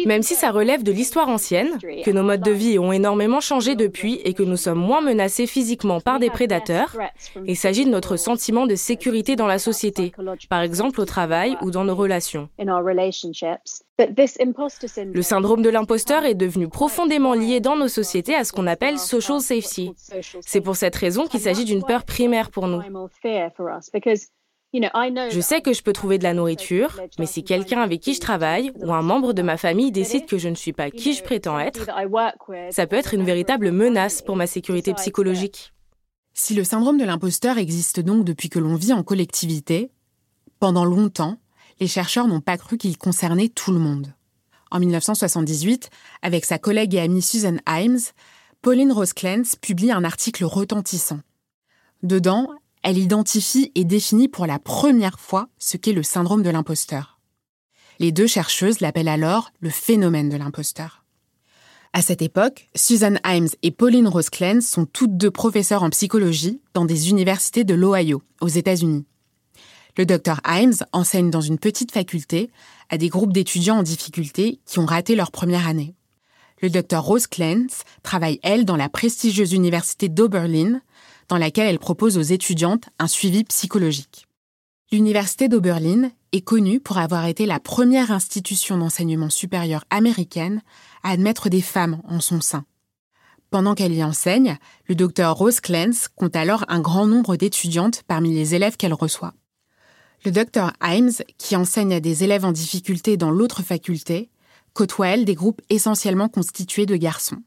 [0.07, 3.75] Même si ça relève de l'histoire ancienne, que nos modes de vie ont énormément changé
[3.75, 6.97] depuis et que nous sommes moins menacés physiquement par des prédateurs,
[7.45, 10.13] il s'agit de notre sentiment de sécurité dans la société,
[10.49, 12.49] par exemple au travail ou dans nos relations.
[13.99, 18.99] Le syndrome de l'imposteur est devenu profondément lié dans nos sociétés à ce qu'on appelle
[18.99, 19.93] social safety.
[20.41, 22.81] C'est pour cette raison qu'il s'agit d'une peur primaire pour nous.
[24.75, 28.21] Je sais que je peux trouver de la nourriture, mais si quelqu'un avec qui je
[28.21, 31.23] travaille ou un membre de ma famille décide que je ne suis pas qui je
[31.23, 31.87] prétends être,
[32.71, 35.73] ça peut être une véritable menace pour ma sécurité psychologique.
[36.35, 39.91] Si le syndrome de l'imposteur existe donc depuis que l'on vit en collectivité,
[40.61, 41.39] pendant longtemps,
[41.81, 44.13] les chercheurs n'ont pas cru qu'il concernait tout le monde.
[44.71, 45.89] En 1978,
[46.21, 47.99] avec sa collègue et amie Susan Himes,
[48.61, 51.21] Pauline Rose Clance publie un article retentissant.
[52.03, 52.49] Dedans,
[52.83, 57.19] elle identifie et définit pour la première fois ce qu'est le syndrome de l'imposteur.
[57.99, 61.05] Les deux chercheuses l'appellent alors le phénomène de l'imposteur.
[61.93, 66.61] À cette époque, Susan Himes et Pauline Rose Clance sont toutes deux professeurs en psychologie
[66.75, 69.07] dans des universités de l'Ohio, aux États-Unis.
[69.97, 72.51] Le docteur Himes enseigne dans une petite faculté
[72.89, 75.97] à des groupes d'étudiants en difficulté qui ont raté leur première année.
[76.61, 80.81] Le docteur Rose Clance travaille, elle, dans la prestigieuse université d'Oberlin,
[81.29, 84.27] dans laquelle elle propose aux étudiantes un suivi psychologique.
[84.91, 90.63] L'Université d'Oberlin est connue pour avoir été la première institution d'enseignement supérieur américaine
[91.03, 92.65] à admettre des femmes en son sein.
[93.51, 98.35] Pendant qu'elle y enseigne, le docteur Rose Clance compte alors un grand nombre d'étudiantes parmi
[98.35, 99.35] les élèves qu'elle reçoit.
[100.25, 104.31] Le docteur Himes, qui enseigne à des élèves en difficulté dans l'autre faculté,
[104.75, 107.43] côtoie elle des groupes essentiellement constitués de garçons.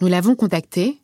[0.00, 1.00] Nous l'avons contactée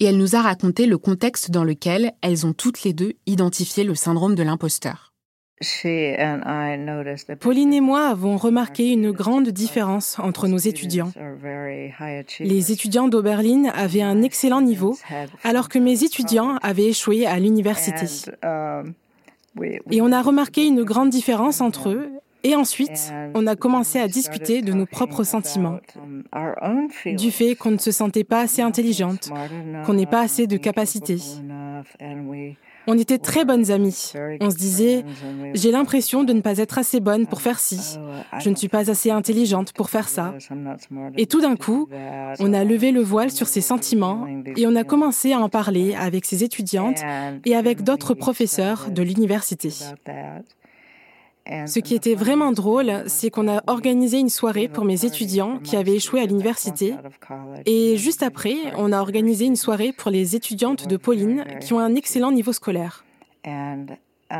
[0.00, 3.84] et elle nous a raconté le contexte dans lequel elles ont toutes les deux identifié
[3.84, 5.10] le syndrome de l'imposteur.
[7.38, 11.12] Pauline et moi avons remarqué une grande différence entre nos étudiants.
[12.40, 14.96] Les étudiants d'Oberlin avaient un excellent niveau,
[15.44, 18.06] alors que mes étudiants avaient échoué à l'université.
[18.42, 18.94] Um,
[19.90, 22.08] et on a remarqué une grande différence entre eux
[22.42, 25.80] et ensuite, on a commencé à discuter de nos propres sentiments,
[27.06, 29.30] du fait qu'on ne se sentait pas assez intelligente,
[29.84, 31.18] qu'on n'ait pas assez de capacités.
[32.86, 34.12] On était très bonnes amies.
[34.40, 35.04] On se disait,
[35.54, 37.98] j'ai l'impression de ne pas être assez bonne pour faire ci.
[38.38, 40.34] Je ne suis pas assez intelligente pour faire ça.
[41.16, 41.88] Et tout d'un coup,
[42.38, 44.26] on a levé le voile sur ces sentiments
[44.56, 47.00] et on a commencé à en parler avec ses étudiantes
[47.44, 49.70] et avec d'autres professeurs de l'université.
[51.66, 55.76] Ce qui était vraiment drôle, c'est qu'on a organisé une soirée pour mes étudiants qui
[55.76, 56.94] avaient échoué à l'université.
[57.66, 61.80] Et juste après, on a organisé une soirée pour les étudiantes de Pauline qui ont
[61.80, 63.04] un excellent niveau scolaire.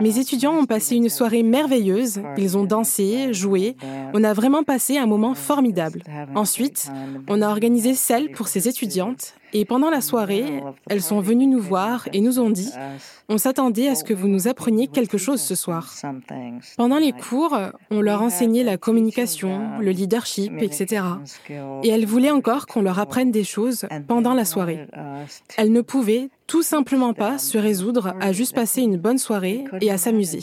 [0.00, 2.22] Mes étudiants ont passé une soirée merveilleuse.
[2.36, 3.76] Ils ont dansé, joué.
[4.14, 6.02] On a vraiment passé un moment formidable.
[6.34, 6.92] Ensuite,
[7.28, 11.60] on a organisé celle pour ces étudiantes Et pendant la soirée, elles sont venues nous
[11.60, 12.72] voir et nous ont dit
[13.28, 15.92] On s'attendait à ce que vous nous appreniez quelque chose ce soir.
[16.76, 17.56] Pendant les cours,
[17.90, 21.02] on leur enseignait la communication, le leadership, etc.
[21.82, 24.86] Et elles voulaient encore qu'on leur apprenne des choses pendant la soirée.
[25.56, 29.92] Elles ne pouvaient tout simplement pas se résoudre à juste passer une bonne soirée et
[29.92, 30.40] à s'amuser.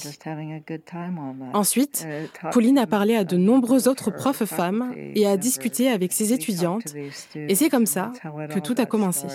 [1.53, 2.07] Ensuite,
[2.53, 6.95] Pauline a parlé à de nombreux autres profs femmes et a discuté avec ses étudiantes.
[7.35, 9.27] Et c'est comme ça que tout a commencé.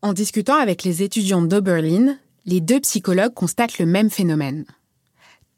[0.00, 4.64] En discutant avec les étudiants d'Oberlin, les deux psychologues constatent le même phénomène.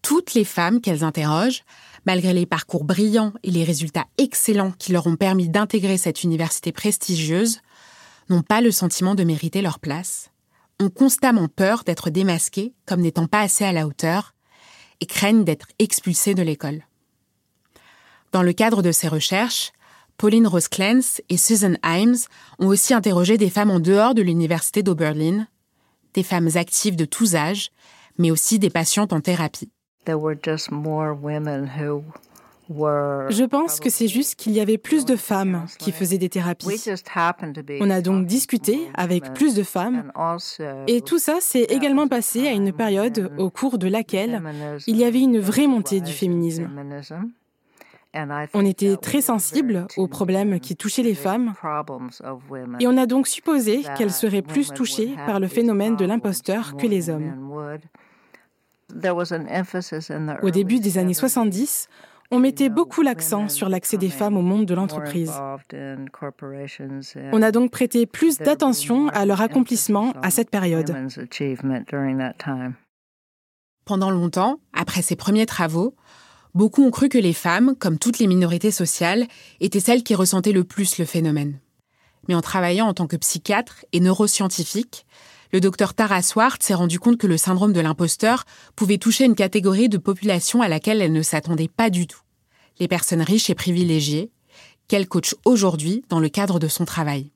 [0.03, 1.62] Toutes les femmes qu'elles interrogent,
[2.05, 6.73] malgré les parcours brillants et les résultats excellents qui leur ont permis d'intégrer cette université
[6.73, 7.61] prestigieuse,
[8.29, 10.33] n'ont pas le sentiment de mériter leur place
[10.81, 14.35] ont constamment peur d'être démasqués comme n'étant pas assez à la hauteur
[15.01, 16.85] et craignent d'être expulsés de l'école.
[18.33, 19.73] Dans le cadre de ces recherches,
[20.17, 22.17] Pauline Rose Clance et Susan Himes
[22.59, 25.47] ont aussi interrogé des femmes en dehors de l'université d'Oberlin,
[26.14, 27.71] des femmes actives de tous âges,
[28.19, 29.71] mais aussi des patientes en thérapie.
[32.70, 36.66] Je pense que c'est juste qu'il y avait plus de femmes qui faisaient des thérapies.
[37.81, 40.12] On a donc discuté avec plus de femmes
[40.87, 44.42] et tout ça s'est également passé à une période au cours de laquelle
[44.87, 46.68] il y avait une vraie montée du féminisme.
[48.54, 51.54] On était très sensible aux problèmes qui touchaient les femmes
[52.81, 56.87] et on a donc supposé qu'elles seraient plus touchées par le phénomène de l'imposteur que
[56.87, 57.35] les hommes.
[60.42, 61.88] Au début des années 70,
[62.31, 65.33] on mettait beaucoup l'accent sur l'accès des femmes au monde de l'entreprise.
[67.33, 70.95] On a donc prêté plus d'attention à leur accomplissement à cette période.
[73.85, 75.95] Pendant longtemps, après ces premiers travaux,
[76.55, 79.27] beaucoup ont cru que les femmes, comme toutes les minorités sociales,
[79.61, 81.59] étaient celles qui ressentaient le plus le phénomène.
[82.29, 85.07] Mais en travaillant en tant que psychiatre et neuroscientifique,
[85.52, 88.44] le docteur Tara Swart s'est rendu compte que le syndrome de l'imposteur
[88.76, 92.20] pouvait toucher une catégorie de population à laquelle elle ne s'attendait pas du tout.
[92.78, 94.30] Les personnes riches et privilégiées,
[94.88, 97.32] qu'elle coach aujourd'hui dans le cadre de son travail.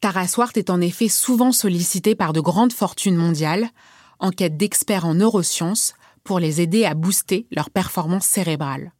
[0.00, 3.70] Tara Swart est en effet souvent sollicitée par de grandes fortunes mondiales
[4.18, 8.92] en quête d'experts en neurosciences pour les aider à booster leur performance cérébrale.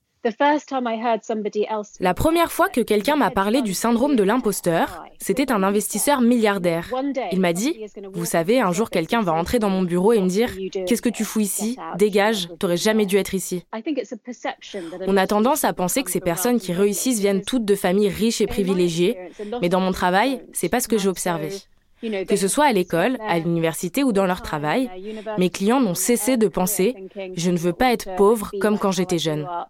[2.01, 6.93] La première fois que quelqu'un m'a parlé du syndrome de l'imposteur, c'était un investisseur milliardaire.
[7.33, 10.29] Il m'a dit, vous savez, un jour quelqu'un va entrer dans mon bureau et me
[10.29, 10.51] dire,
[10.87, 13.65] qu'est-ce que tu fous ici Dégage, t'aurais jamais dû être ici.
[15.07, 18.41] On a tendance à penser que ces personnes qui réussissent viennent toutes de familles riches
[18.41, 19.17] et privilégiées,
[19.61, 21.51] mais dans mon travail, c'est pas ce que j'ai observé.
[22.03, 24.91] Que ce soit à l'école, à l'université ou dans leur travail,
[25.39, 26.95] mes clients n'ont cessé de penser⁇
[27.35, 29.45] je ne veux pas être pauvre comme quand j'étais jeune⁇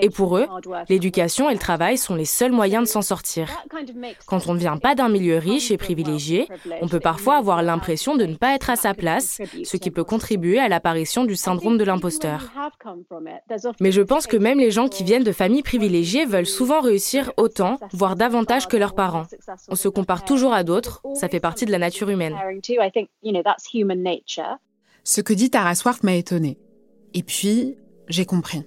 [0.00, 0.46] et pour eux,
[0.88, 3.48] l'éducation et le travail sont les seuls moyens de s'en sortir.
[4.26, 6.48] Quand on ne vient pas d'un milieu riche et privilégié,
[6.82, 10.04] on peut parfois avoir l'impression de ne pas être à sa place, ce qui peut
[10.04, 12.52] contribuer à l'apparition du syndrome de l'imposteur.
[13.80, 17.32] Mais je pense que même les gens qui viennent de familles privilégiées veulent souvent réussir
[17.36, 19.26] autant, voire davantage que leurs parents.
[19.68, 22.36] On se compare toujours à d'autres, ça fait partie de la nature humaine.
[25.06, 26.58] Ce que dit Tara Swart m'a étonné.
[27.12, 27.76] Et puis,
[28.08, 28.64] j'ai compris.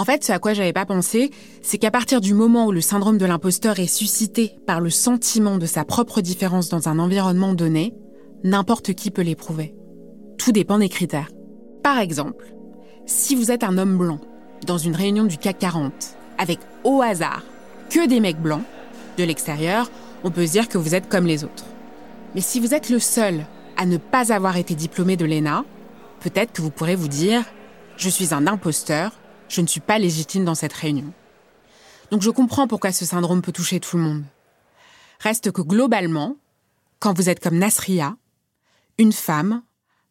[0.00, 2.80] En fait, ce à quoi j'avais pas pensé, c'est qu'à partir du moment où le
[2.80, 7.52] syndrome de l'imposteur est suscité par le sentiment de sa propre différence dans un environnement
[7.52, 7.92] donné,
[8.42, 9.74] n'importe qui peut l'éprouver.
[10.38, 11.28] Tout dépend des critères.
[11.82, 12.54] Par exemple,
[13.04, 14.20] si vous êtes un homme blanc
[14.66, 15.92] dans une réunion du CAC 40
[16.38, 17.42] avec au hasard
[17.90, 18.64] que des mecs blancs,
[19.18, 19.90] de l'extérieur,
[20.24, 21.66] on peut se dire que vous êtes comme les autres.
[22.34, 23.44] Mais si vous êtes le seul
[23.76, 25.66] à ne pas avoir été diplômé de l'ENA,
[26.20, 27.44] peut-être que vous pourrez vous dire
[27.98, 29.19] je suis un imposteur
[29.50, 31.12] je ne suis pas légitime dans cette réunion.
[32.10, 34.24] Donc je comprends pourquoi ce syndrome peut toucher tout le monde.
[35.20, 36.36] Reste que globalement,
[36.98, 38.16] quand vous êtes comme Nasria,
[38.98, 39.62] une femme,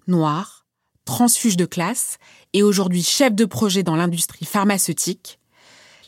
[0.07, 0.65] noire,
[1.05, 2.17] transfuge de classe
[2.53, 5.39] et aujourd'hui chef de projet dans l'industrie pharmaceutique,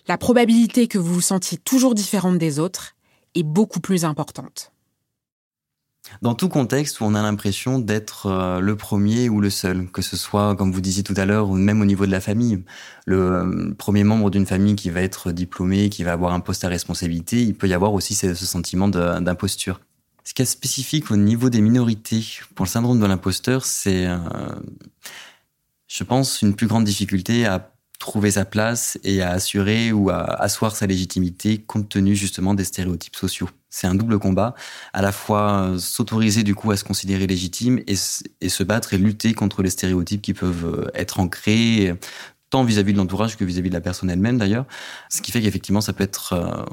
[0.08, 2.96] la probabilité que vous vous sentiez toujours différente des autres
[3.36, 4.72] est beaucoup plus importante
[6.21, 10.02] dans tout contexte où on a l'impression d'être euh, le premier ou le seul, que
[10.02, 12.63] ce soit, comme vous disiez tout à l'heure, ou même au niveau de la famille.
[13.06, 16.63] Le euh, premier membre d'une famille qui va être diplômé, qui va avoir un poste
[16.63, 19.81] à responsabilité, il peut y avoir aussi ce, sentiment d'imposture.
[20.23, 22.23] Ce qui est spécifique au niveau des minorités
[22.56, 24.17] pour le syndrome de l'imposteur, c'est, euh,
[25.88, 27.71] je pense, une plus grande difficulté à
[28.02, 32.63] trouver sa place et à assurer ou à asseoir sa légitimité compte tenu justement des
[32.63, 33.49] stéréotypes sociaux.
[33.69, 34.54] C'est un double combat,
[34.91, 38.97] à la fois euh, s'autoriser du coup à se considérer légitime et, se battre et
[38.97, 41.95] lutter contre les stéréotypes qui peuvent euh, être ancrés
[42.49, 44.65] tant vis-à-vis de l'entourage que vis-à-vis de la personne elle-même d'ailleurs.
[45.10, 46.65] Ce qui fait qu'effectivement, ça peut être, euh,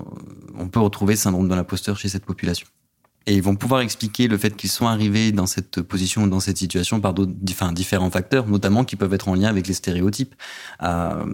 [0.58, 2.66] on peut retrouver ce syndrome de l'imposteur chez cette population.
[3.28, 6.40] Et ils vont pouvoir expliquer le fait qu'ils sont arrivés dans cette position ou dans
[6.40, 7.12] cette situation par
[7.50, 10.34] enfin, différents facteurs, notamment qui peuvent être en lien avec les stéréotypes.
[10.82, 11.26] Euh,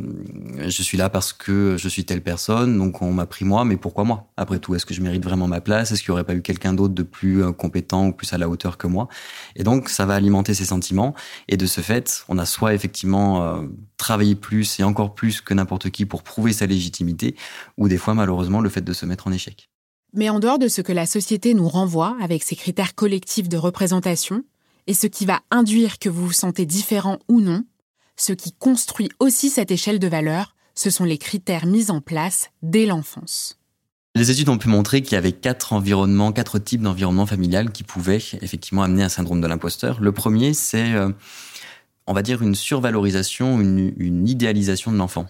[0.58, 3.76] je suis là parce que je suis telle personne, donc on m'a pris moi, mais
[3.76, 4.32] pourquoi moi?
[4.36, 5.92] Après tout, est-ce que je mérite vraiment ma place?
[5.92, 8.38] Est-ce qu'il n'y aurait pas eu quelqu'un d'autre de plus euh, compétent ou plus à
[8.38, 9.06] la hauteur que moi?
[9.54, 11.14] Et donc, ça va alimenter ces sentiments.
[11.46, 13.68] Et de ce fait, on a soit effectivement euh,
[13.98, 17.36] travaillé plus et encore plus que n'importe qui pour prouver sa légitimité,
[17.78, 19.70] ou des fois, malheureusement, le fait de se mettre en échec.
[20.14, 23.56] Mais en dehors de ce que la société nous renvoie avec ses critères collectifs de
[23.56, 24.44] représentation,
[24.86, 27.64] et ce qui va induire que vous vous sentez différent ou non,
[28.16, 32.50] ce qui construit aussi cette échelle de valeur, ce sont les critères mis en place
[32.62, 33.58] dès l'enfance.
[34.14, 37.82] Les études ont pu montrer qu'il y avait quatre environnements, quatre types d'environnement familial qui
[37.82, 40.00] pouvaient effectivement amener un syndrome de l'imposteur.
[40.00, 41.10] Le premier, c'est euh,
[42.06, 45.26] on va dire une survalorisation, une, idéalisation de l'enfant,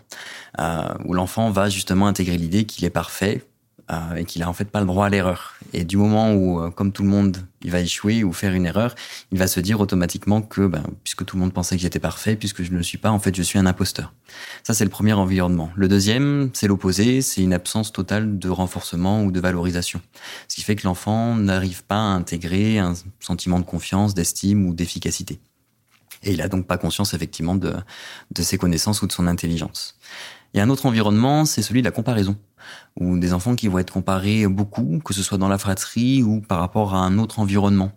[0.61, 3.43] euh, où l'enfant va justement intégrer l'idée qu'il est parfait,
[3.91, 5.55] euh, et qu'il a en fait pas le droit à l'erreur.
[5.75, 8.65] Et du moment où, euh, comme tout le monde, il va échouer ou faire une
[8.65, 8.95] erreur,
[9.31, 12.35] il va se dire automatiquement que, ben, puisque tout le monde pensait que j'étais parfait,
[12.35, 14.15] puisque je ne le suis pas, en fait, je suis un imposteur.
[14.63, 15.71] Ça, c'est le premier environnement.
[15.77, 20.01] Le deuxième, c'est l'opposé, c'est une absence totale de renforcement ou de valorisation.
[20.49, 24.73] Ce qui fait que l'enfant n'arrive pas à intégrer un sentiment de confiance, d'estime ou
[24.73, 25.41] d'efficacité.
[26.23, 27.75] Et il a donc pas conscience effectivement de,
[28.31, 29.99] de ses connaissances ou de son intelligence.
[30.55, 32.37] Et un autre environnement, c'est celui de la comparaison,
[32.97, 36.41] ou des enfants qui vont être comparés beaucoup, que ce soit dans la fratrie ou
[36.41, 37.93] par rapport à un autre environnement.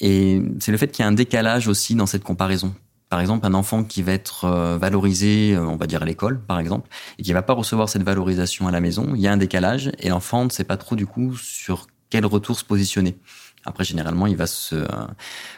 [0.00, 2.74] Et c'est le fait qu'il y a un décalage aussi dans cette comparaison.
[3.10, 6.40] Par exemple, un enfant qui va être euh, valorisé, euh, on va dire à l'école,
[6.40, 9.32] par exemple, et qui va pas recevoir cette valorisation à la maison, il y a
[9.32, 13.18] un décalage et l'enfant ne sait pas trop du coup sur quel retour se positionner.
[13.66, 14.86] Après, généralement, il va se euh,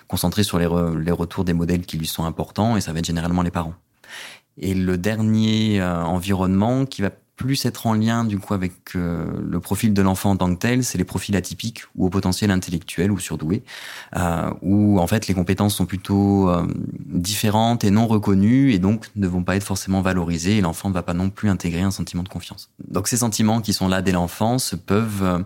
[0.08, 3.42] concentrer sur les, retours des modèles qui lui sont importants et ça va être généralement
[3.42, 3.74] les parents.
[4.56, 7.10] Et le dernier environnement qui va
[7.42, 10.58] plus être en lien du coup avec euh, le profil de l'enfant en tant que
[10.58, 13.64] tel, c'est les profils atypiques ou au potentiel intellectuel ou surdoué,
[14.16, 16.64] euh, où en fait les compétences sont plutôt euh,
[17.06, 20.94] différentes et non reconnues et donc ne vont pas être forcément valorisées et l'enfant ne
[20.94, 22.70] va pas non plus intégrer un sentiment de confiance.
[22.88, 25.44] Donc ces sentiments qui sont là dès l'enfance peuvent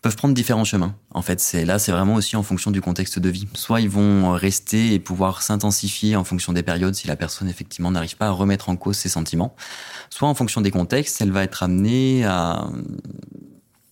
[0.00, 0.94] peuvent prendre différents chemins.
[1.12, 3.48] En fait, là, c'est vraiment aussi en fonction du contexte de vie.
[3.54, 7.90] Soit ils vont rester et pouvoir s'intensifier en fonction des périodes si la personne effectivement
[7.90, 9.56] n'arrive pas à remettre en cause ses sentiments.
[10.10, 12.68] Soit en fonction des contextes, elle va être amenée à,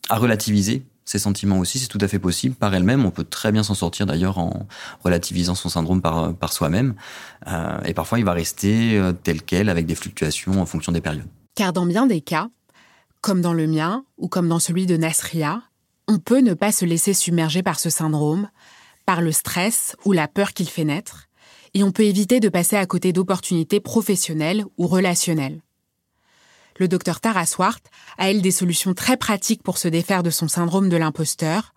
[0.09, 3.05] relativiser ses sentiments aussi, c'est tout à fait possible par elle-même.
[3.05, 4.67] On peut très bien s'en sortir d'ailleurs en
[5.05, 6.95] relativisant son syndrome par, par soi-même.
[7.47, 11.01] Euh, et parfois, il va rester euh, tel quel avec des fluctuations en fonction des
[11.01, 11.29] périodes.
[11.55, 12.49] Car dans bien des cas,
[13.21, 15.63] comme dans le mien ou comme dans celui de Nasria,
[16.09, 18.49] on peut ne pas se laisser submerger par ce syndrome,
[19.05, 21.29] par le stress ou la peur qu'il fait naître,
[21.75, 25.61] et on peut éviter de passer à côté d'opportunités professionnelles ou relationnelles.
[26.79, 27.81] Le docteur Tara Swart
[28.19, 31.75] a elle des solutions très pratiques pour se défaire de son syndrome de l'imposteur,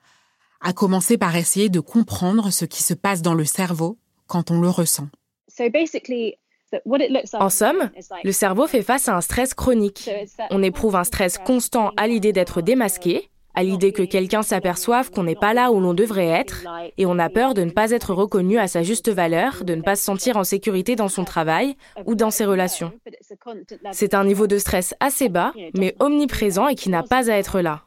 [0.61, 4.59] à commencer par essayer de comprendre ce qui se passe dans le cerveau quand on
[4.59, 5.07] le ressent.
[7.33, 7.89] En somme,
[8.23, 10.09] le cerveau fait face à un stress chronique.
[10.51, 15.23] On éprouve un stress constant à l'idée d'être démasqué, à l'idée que quelqu'un s'aperçoive qu'on
[15.23, 16.65] n'est pas là où l'on devrait être,
[16.97, 19.81] et on a peur de ne pas être reconnu à sa juste valeur, de ne
[19.81, 22.93] pas se sentir en sécurité dans son travail ou dans ses relations.
[23.91, 27.59] C'est un niveau de stress assez bas, mais omniprésent et qui n'a pas à être
[27.59, 27.81] là.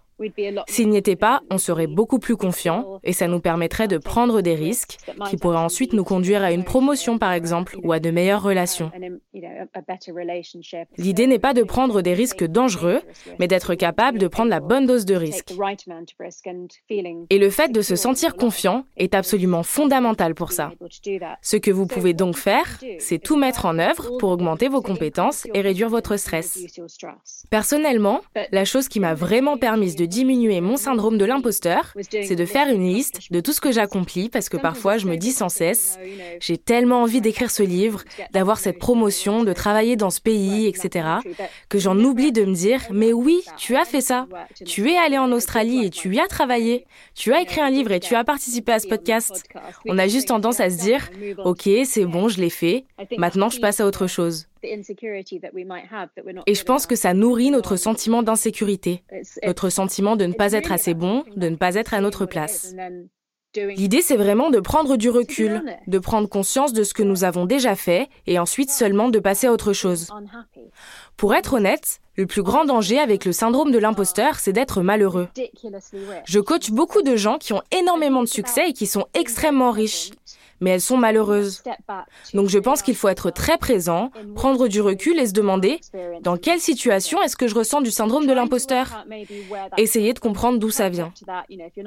[0.68, 4.40] S'il n'y était pas, on serait beaucoup plus confiant et ça nous permettrait de prendre
[4.40, 4.98] des risques
[5.28, 8.90] qui pourraient ensuite nous conduire à une promotion par exemple ou à de meilleures relations.
[10.98, 13.00] L'idée n'est pas de prendre des risques dangereux,
[13.38, 15.52] mais d'être capable de prendre la bonne dose de risque.
[17.30, 20.72] Et le fait de se sentir confiant est absolument fondamental pour ça.
[21.42, 25.46] Ce que vous pouvez donc faire, c'est tout mettre en œuvre pour augmenter vos compétences
[25.54, 26.58] et réduire votre stress.
[27.50, 28.20] Personnellement,
[28.50, 32.68] la chose qui m'a vraiment permis de diminuer mon syndrome de l'imposteur, c'est de faire
[32.68, 35.98] une liste de tout ce que j'accomplis parce que parfois je me dis sans cesse,
[36.40, 38.02] j'ai tellement envie d'écrire ce livre,
[38.32, 41.08] d'avoir cette promotion, de travailler dans ce pays, etc.,
[41.68, 44.26] que j'en oublie de me dire, mais oui, tu as fait ça.
[44.66, 46.86] Tu es allé en Australie et tu y as travaillé.
[47.14, 49.44] Tu as écrit un livre et tu as participé à ce podcast.
[49.86, 51.08] On a juste tendance à se dire,
[51.44, 52.84] ok, c'est bon, je l'ai fait.
[53.16, 54.46] Maintenant, je passe à autre chose.
[56.46, 59.02] Et je pense que ça nourrit notre sentiment d'insécurité,
[59.44, 62.74] notre sentiment de ne pas être assez bon, de ne pas être à notre place.
[63.54, 67.44] L'idée, c'est vraiment de prendre du recul, de prendre conscience de ce que nous avons
[67.44, 70.08] déjà fait et ensuite seulement de passer à autre chose.
[71.18, 75.28] Pour être honnête, le plus grand danger avec le syndrome de l'imposteur, c'est d'être malheureux.
[76.24, 80.10] Je coach beaucoup de gens qui ont énormément de succès et qui sont extrêmement riches.
[80.62, 81.62] Mais elles sont malheureuses.
[82.32, 85.80] Donc je pense qu'il faut être très présent, prendre du recul et se demander
[86.22, 89.04] dans quelle situation est-ce que je ressens du syndrome de l'imposteur
[89.76, 91.12] Essayez de comprendre d'où ça vient.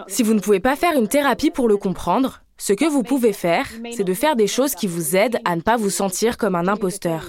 [0.07, 3.33] Si vous ne pouvez pas faire une thérapie pour le comprendre, ce que vous pouvez
[3.33, 6.55] faire, c'est de faire des choses qui vous aident à ne pas vous sentir comme
[6.55, 7.25] un imposteur.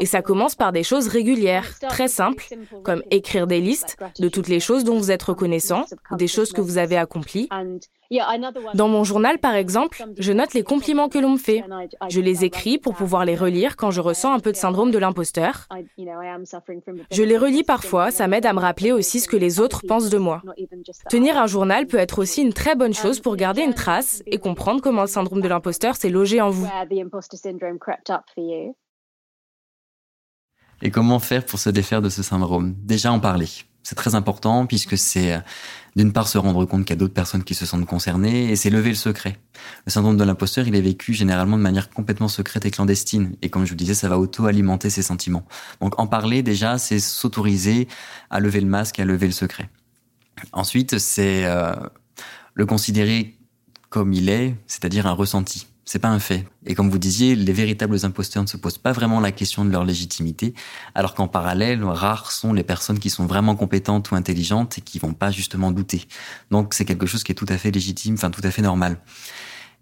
[0.00, 2.44] Et ça commence par des choses régulières, très simples,
[2.82, 6.60] comme écrire des listes de toutes les choses dont vous êtes reconnaissant, des choses que
[6.60, 7.48] vous avez accomplies,
[8.74, 11.64] dans mon journal, par exemple, je note les compliments que l'on me fait.
[12.08, 14.98] Je les écris pour pouvoir les relire quand je ressens un peu de syndrome de
[14.98, 15.68] l'imposteur.
[17.10, 20.10] Je les relis parfois, ça m'aide à me rappeler aussi ce que les autres pensent
[20.10, 20.42] de moi.
[21.08, 24.38] Tenir un journal peut être aussi une très bonne chose pour garder une trace et
[24.38, 26.68] comprendre comment le syndrome de l'imposteur s'est logé en vous.
[30.82, 32.74] Et comment faire pour se défaire de ce syndrome?
[32.78, 33.48] Déjà en parler.
[33.82, 35.40] C'est très important puisque c'est
[35.96, 38.56] d'une part se rendre compte qu'il y a d'autres personnes qui se sentent concernées et
[38.56, 39.38] c'est lever le secret.
[39.86, 43.50] Le syndrome de l'imposteur, il est vécu généralement de manière complètement secrète et clandestine et
[43.50, 45.44] comme je vous disais, ça va auto-alimenter ses sentiments.
[45.80, 47.88] Donc en parler déjà, c'est s'autoriser
[48.30, 49.70] à lever le masque, à lever le secret.
[50.52, 51.74] Ensuite, c'est euh,
[52.54, 53.38] le considérer
[53.88, 56.46] comme il est, c'est-à-dire un ressenti c'est pas un fait.
[56.66, 59.70] Et comme vous disiez, les véritables imposteurs ne se posent pas vraiment la question de
[59.70, 60.54] leur légitimité,
[60.94, 64.98] alors qu'en parallèle, rares sont les personnes qui sont vraiment compétentes ou intelligentes et qui
[64.98, 66.06] vont pas justement douter.
[66.50, 68.98] Donc c'est quelque chose qui est tout à fait légitime, enfin tout à fait normal.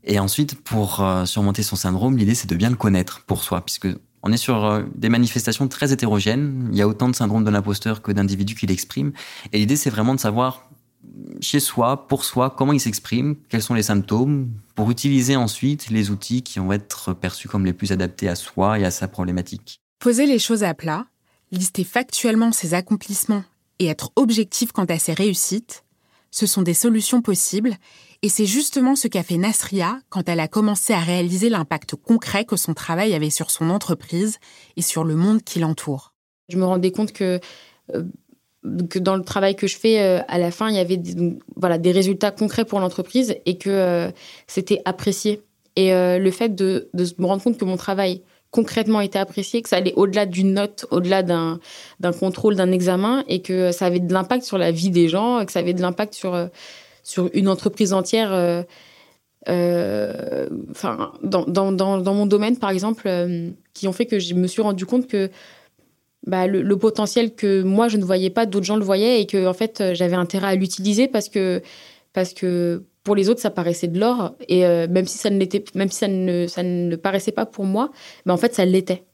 [0.05, 3.65] Et ensuite, pour euh, surmonter son syndrome, l'idée c'est de bien le connaître pour soi,
[3.65, 3.87] puisque
[4.25, 6.69] on est sur euh, des manifestations très hétérogènes.
[6.73, 9.13] Il y a autant de syndrome de l'imposteur que d'individus qui l'expriment.
[9.53, 10.69] Et l'idée c'est vraiment de savoir
[11.41, 16.11] chez soi, pour soi, comment il s'exprime, quels sont les symptômes, pour utiliser ensuite les
[16.11, 19.81] outils qui vont être perçus comme les plus adaptés à soi et à sa problématique.
[19.99, 21.07] Poser les choses à plat,
[21.51, 23.45] lister factuellement ses accomplissements
[23.79, 25.85] et être objectif quant à ses réussites,
[26.31, 27.77] ce sont des solutions possibles
[28.23, 32.45] et c'est justement ce qu'a fait Nasria quand elle a commencé à réaliser l'impact concret
[32.45, 34.39] que son travail avait sur son entreprise
[34.77, 36.15] et sur le monde qui l'entoure.
[36.49, 37.41] Je me rendais compte que
[37.95, 38.05] euh,
[38.89, 41.39] que dans le travail que je fais, euh, à la fin, il y avait des,
[41.57, 44.11] voilà, des résultats concrets pour l'entreprise et que euh,
[44.47, 45.43] c'était apprécié.
[45.75, 49.63] Et euh, le fait de, de, me rendre compte que mon travail concrètement était apprécié,
[49.63, 51.59] que ça allait au-delà d'une note, au-delà d'un,
[52.21, 55.53] contrôle, d'un examen, et que ça avait de l'impact sur la vie des gens, que
[55.53, 56.51] ça avait de l'impact sur,
[57.03, 58.31] sur une entreprise entière.
[59.49, 63.11] Enfin, dans, dans, dans, dans, mon domaine, par exemple,
[63.73, 65.31] qui ont fait que je me suis rendu compte que
[66.27, 69.47] bah, le, potentiel que moi je ne voyais pas, d'autres gens le voyaient et que
[69.47, 71.63] en fait euh, j'avais intérêt à l'utiliser parce que
[72.13, 75.39] parce que pour les autres ça paraissait de l'or et euh, même si ça ne
[75.39, 77.91] l'était, même si ça ne ça ne paraissait pas pour moi,
[78.25, 79.05] bah, en fait ça l'était.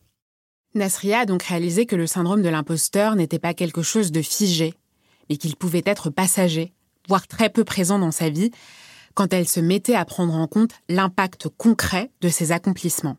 [0.75, 4.75] Nasria a donc réalisé que le syndrome de l'imposteur n'était pas quelque chose de figé,
[5.31, 6.75] mais qu'il pouvait être passager,
[7.09, 8.51] voire très peu présent dans sa vie,
[9.15, 13.17] quand elle se mettait à prendre en compte l'impact concret de ses accomplissements.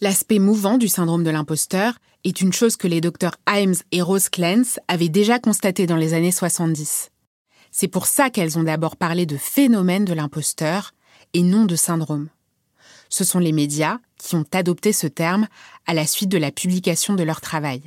[0.00, 4.28] L'aspect mouvant du syndrome de l'imposteur est une chose que les docteurs Himes et Rose
[4.28, 7.10] Clance avaient déjà constatée dans les années 70.
[7.70, 10.92] C'est pour ça qu'elles ont d'abord parlé de phénomène de l'imposteur
[11.32, 12.28] et non de syndrome.
[13.08, 15.48] Ce sont les médias qui ont adopté ce terme
[15.86, 17.82] à la suite de la publication de leur travail.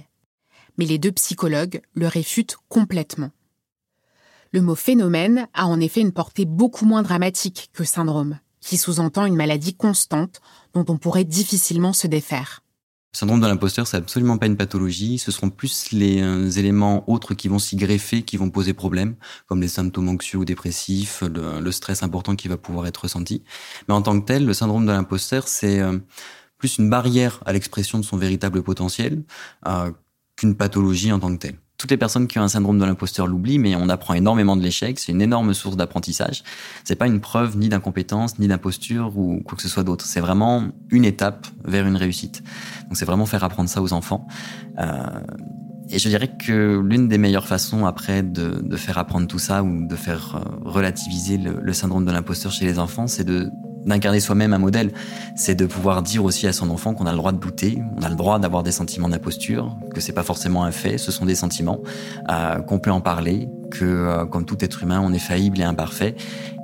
[0.78, 3.32] Mais les deux psychologues le réfutent complètement.
[4.52, 9.26] Le mot phénomène a en effet une portée beaucoup moins dramatique que syndrome, qui sous-entend
[9.26, 10.42] une maladie constante
[10.74, 12.63] dont on pourrait difficilement se défaire.
[13.14, 15.20] Le syndrome de l'imposteur, c'est absolument pas une pathologie.
[15.20, 19.16] Ce seront plus les euh, éléments autres qui vont s'y greffer, qui vont poser problème,
[19.46, 23.44] comme les symptômes anxieux ou dépressifs, le, stress important qui va pouvoir être ressenti.
[23.88, 26.00] Mais en tant que tel, le syndrome de l'imposteur, c'est euh,
[26.58, 29.22] plus une barrière à l'expression de son véritable potentiel
[29.68, 29.92] euh,
[30.36, 33.28] qu'une pathologie en tant que telle toutes les personnes qui ont un syndrome de l'imposteur
[33.28, 34.98] l'oublient, mais on apprend énormément de l'échec.
[35.00, 36.46] C'est une énorme source d'apprentissage.
[36.86, 40.06] C'est pas une preuve ni d'incompétence, ni d'imposture ou quoi que ce soit d'autre.
[40.06, 42.42] C'est vraiment une étape vers une réussite.
[42.84, 44.26] Donc c'est vraiment faire apprendre ça aux enfants.
[44.80, 45.04] Euh,
[45.90, 49.62] et je dirais que l'une des meilleures façons après de, de, faire apprendre tout ça
[49.62, 53.52] ou de faire euh, relativiser le, le syndrome de l'imposteur chez les enfants, c'est de
[53.86, 54.92] d'incarner soi-même un modèle,
[55.36, 58.04] c'est de pouvoir dire aussi à son enfant qu'on a le droit de douter, on
[58.04, 61.26] a le droit d'avoir des sentiments d'imposture, que c'est pas forcément un fait, ce sont
[61.26, 61.80] des sentiments,
[62.30, 65.64] euh, qu'on peut en parler, que euh, comme tout être humain, on est faillible et
[65.64, 66.16] imparfait,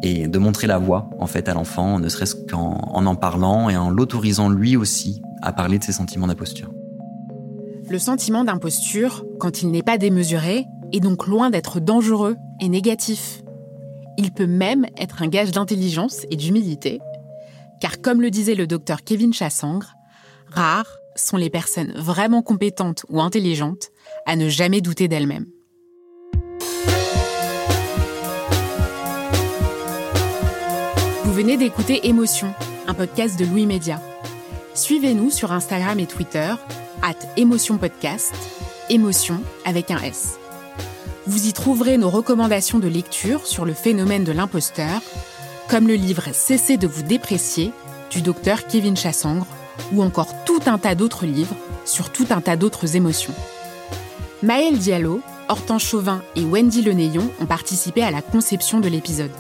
[0.01, 3.70] et de montrer la voie en fait à l'enfant, ne serait-ce qu'en en, en parlant
[3.70, 6.72] et en l'autorisant lui aussi à parler de ses sentiments d'imposture.
[7.89, 13.41] Le sentiment d'imposture, quand il n'est pas démesuré, est donc loin d'être dangereux et négatif.
[14.17, 16.99] Il peut même être un gage d'intelligence et d'humilité,
[17.80, 19.93] car comme le disait le docteur Kevin Chassangre,
[20.47, 23.89] rares sont les personnes vraiment compétentes ou intelligentes
[24.25, 25.47] à ne jamais douter d'elles-mêmes.
[31.23, 32.53] Vous venez d'écouter Émotion,
[32.88, 34.01] un podcast de Louis Média.
[34.73, 36.53] Suivez-nous sur Instagram et Twitter,
[37.01, 38.34] at Émotion Podcast,
[38.89, 40.38] émotion avec un S.
[41.27, 45.01] Vous y trouverez nos recommandations de lecture sur le phénomène de l'imposteur,
[45.70, 47.72] comme le livre Cessez de vous déprécier
[48.09, 49.45] du docteur Kevin Chassangre,
[49.93, 51.55] ou encore tout un tas d'autres livres
[51.86, 53.34] sur tout un tas d'autres émotions.
[54.41, 59.32] Maëlle Diallo, Hortense Chauvin et Wendy Lenéon ont participé à la conception de l'épisode.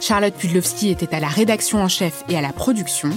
[0.00, 3.10] Charlotte Pudlowski était à la rédaction en chef et à la production.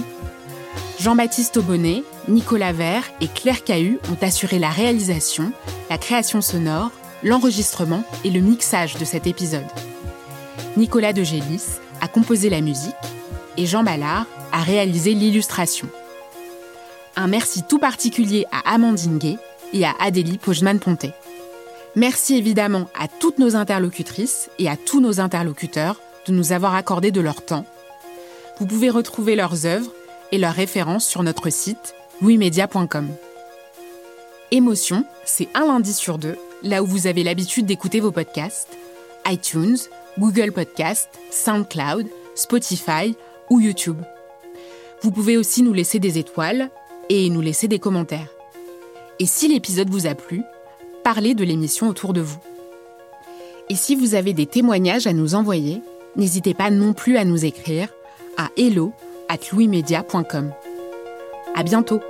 [1.00, 5.52] Jean-Baptiste Aubonnet, Nicolas Vert et Claire Cahu ont assuré la réalisation,
[5.88, 6.90] la création sonore,
[7.22, 9.66] l'enregistrement et le mixage de cet épisode.
[10.76, 12.94] Nicolas de Gélis a composé la musique
[13.56, 15.88] et Jean Ballard a réalisé l'illustration.
[17.16, 19.36] Un merci tout particulier à Amandine Gay
[19.72, 21.12] et à Adélie Pojman-Pontet.
[21.96, 27.10] Merci évidemment à toutes nos interlocutrices et à tous nos interlocuteurs de nous avoir accordé
[27.10, 27.66] de leur temps.
[28.58, 29.90] Vous pouvez retrouver leurs œuvres
[30.30, 33.08] et leurs références sur notre site louismedia.com.
[34.52, 38.76] Émotion, c'est un lundi sur deux, là où vous avez l'habitude d'écouter vos podcasts,
[39.26, 39.78] iTunes,
[40.20, 43.16] Google Podcast, SoundCloud, Spotify
[43.48, 43.96] ou YouTube.
[45.00, 46.68] Vous pouvez aussi nous laisser des étoiles
[47.08, 48.28] et nous laisser des commentaires.
[49.18, 50.42] Et si l'épisode vous a plu,
[51.02, 52.38] parlez de l'émission autour de vous.
[53.70, 55.80] Et si vous avez des témoignages à nous envoyer,
[56.16, 57.88] n'hésitez pas non plus à nous écrire
[58.36, 58.92] à hello
[59.30, 60.52] at louismedia.com.
[61.54, 62.00] À bientôt!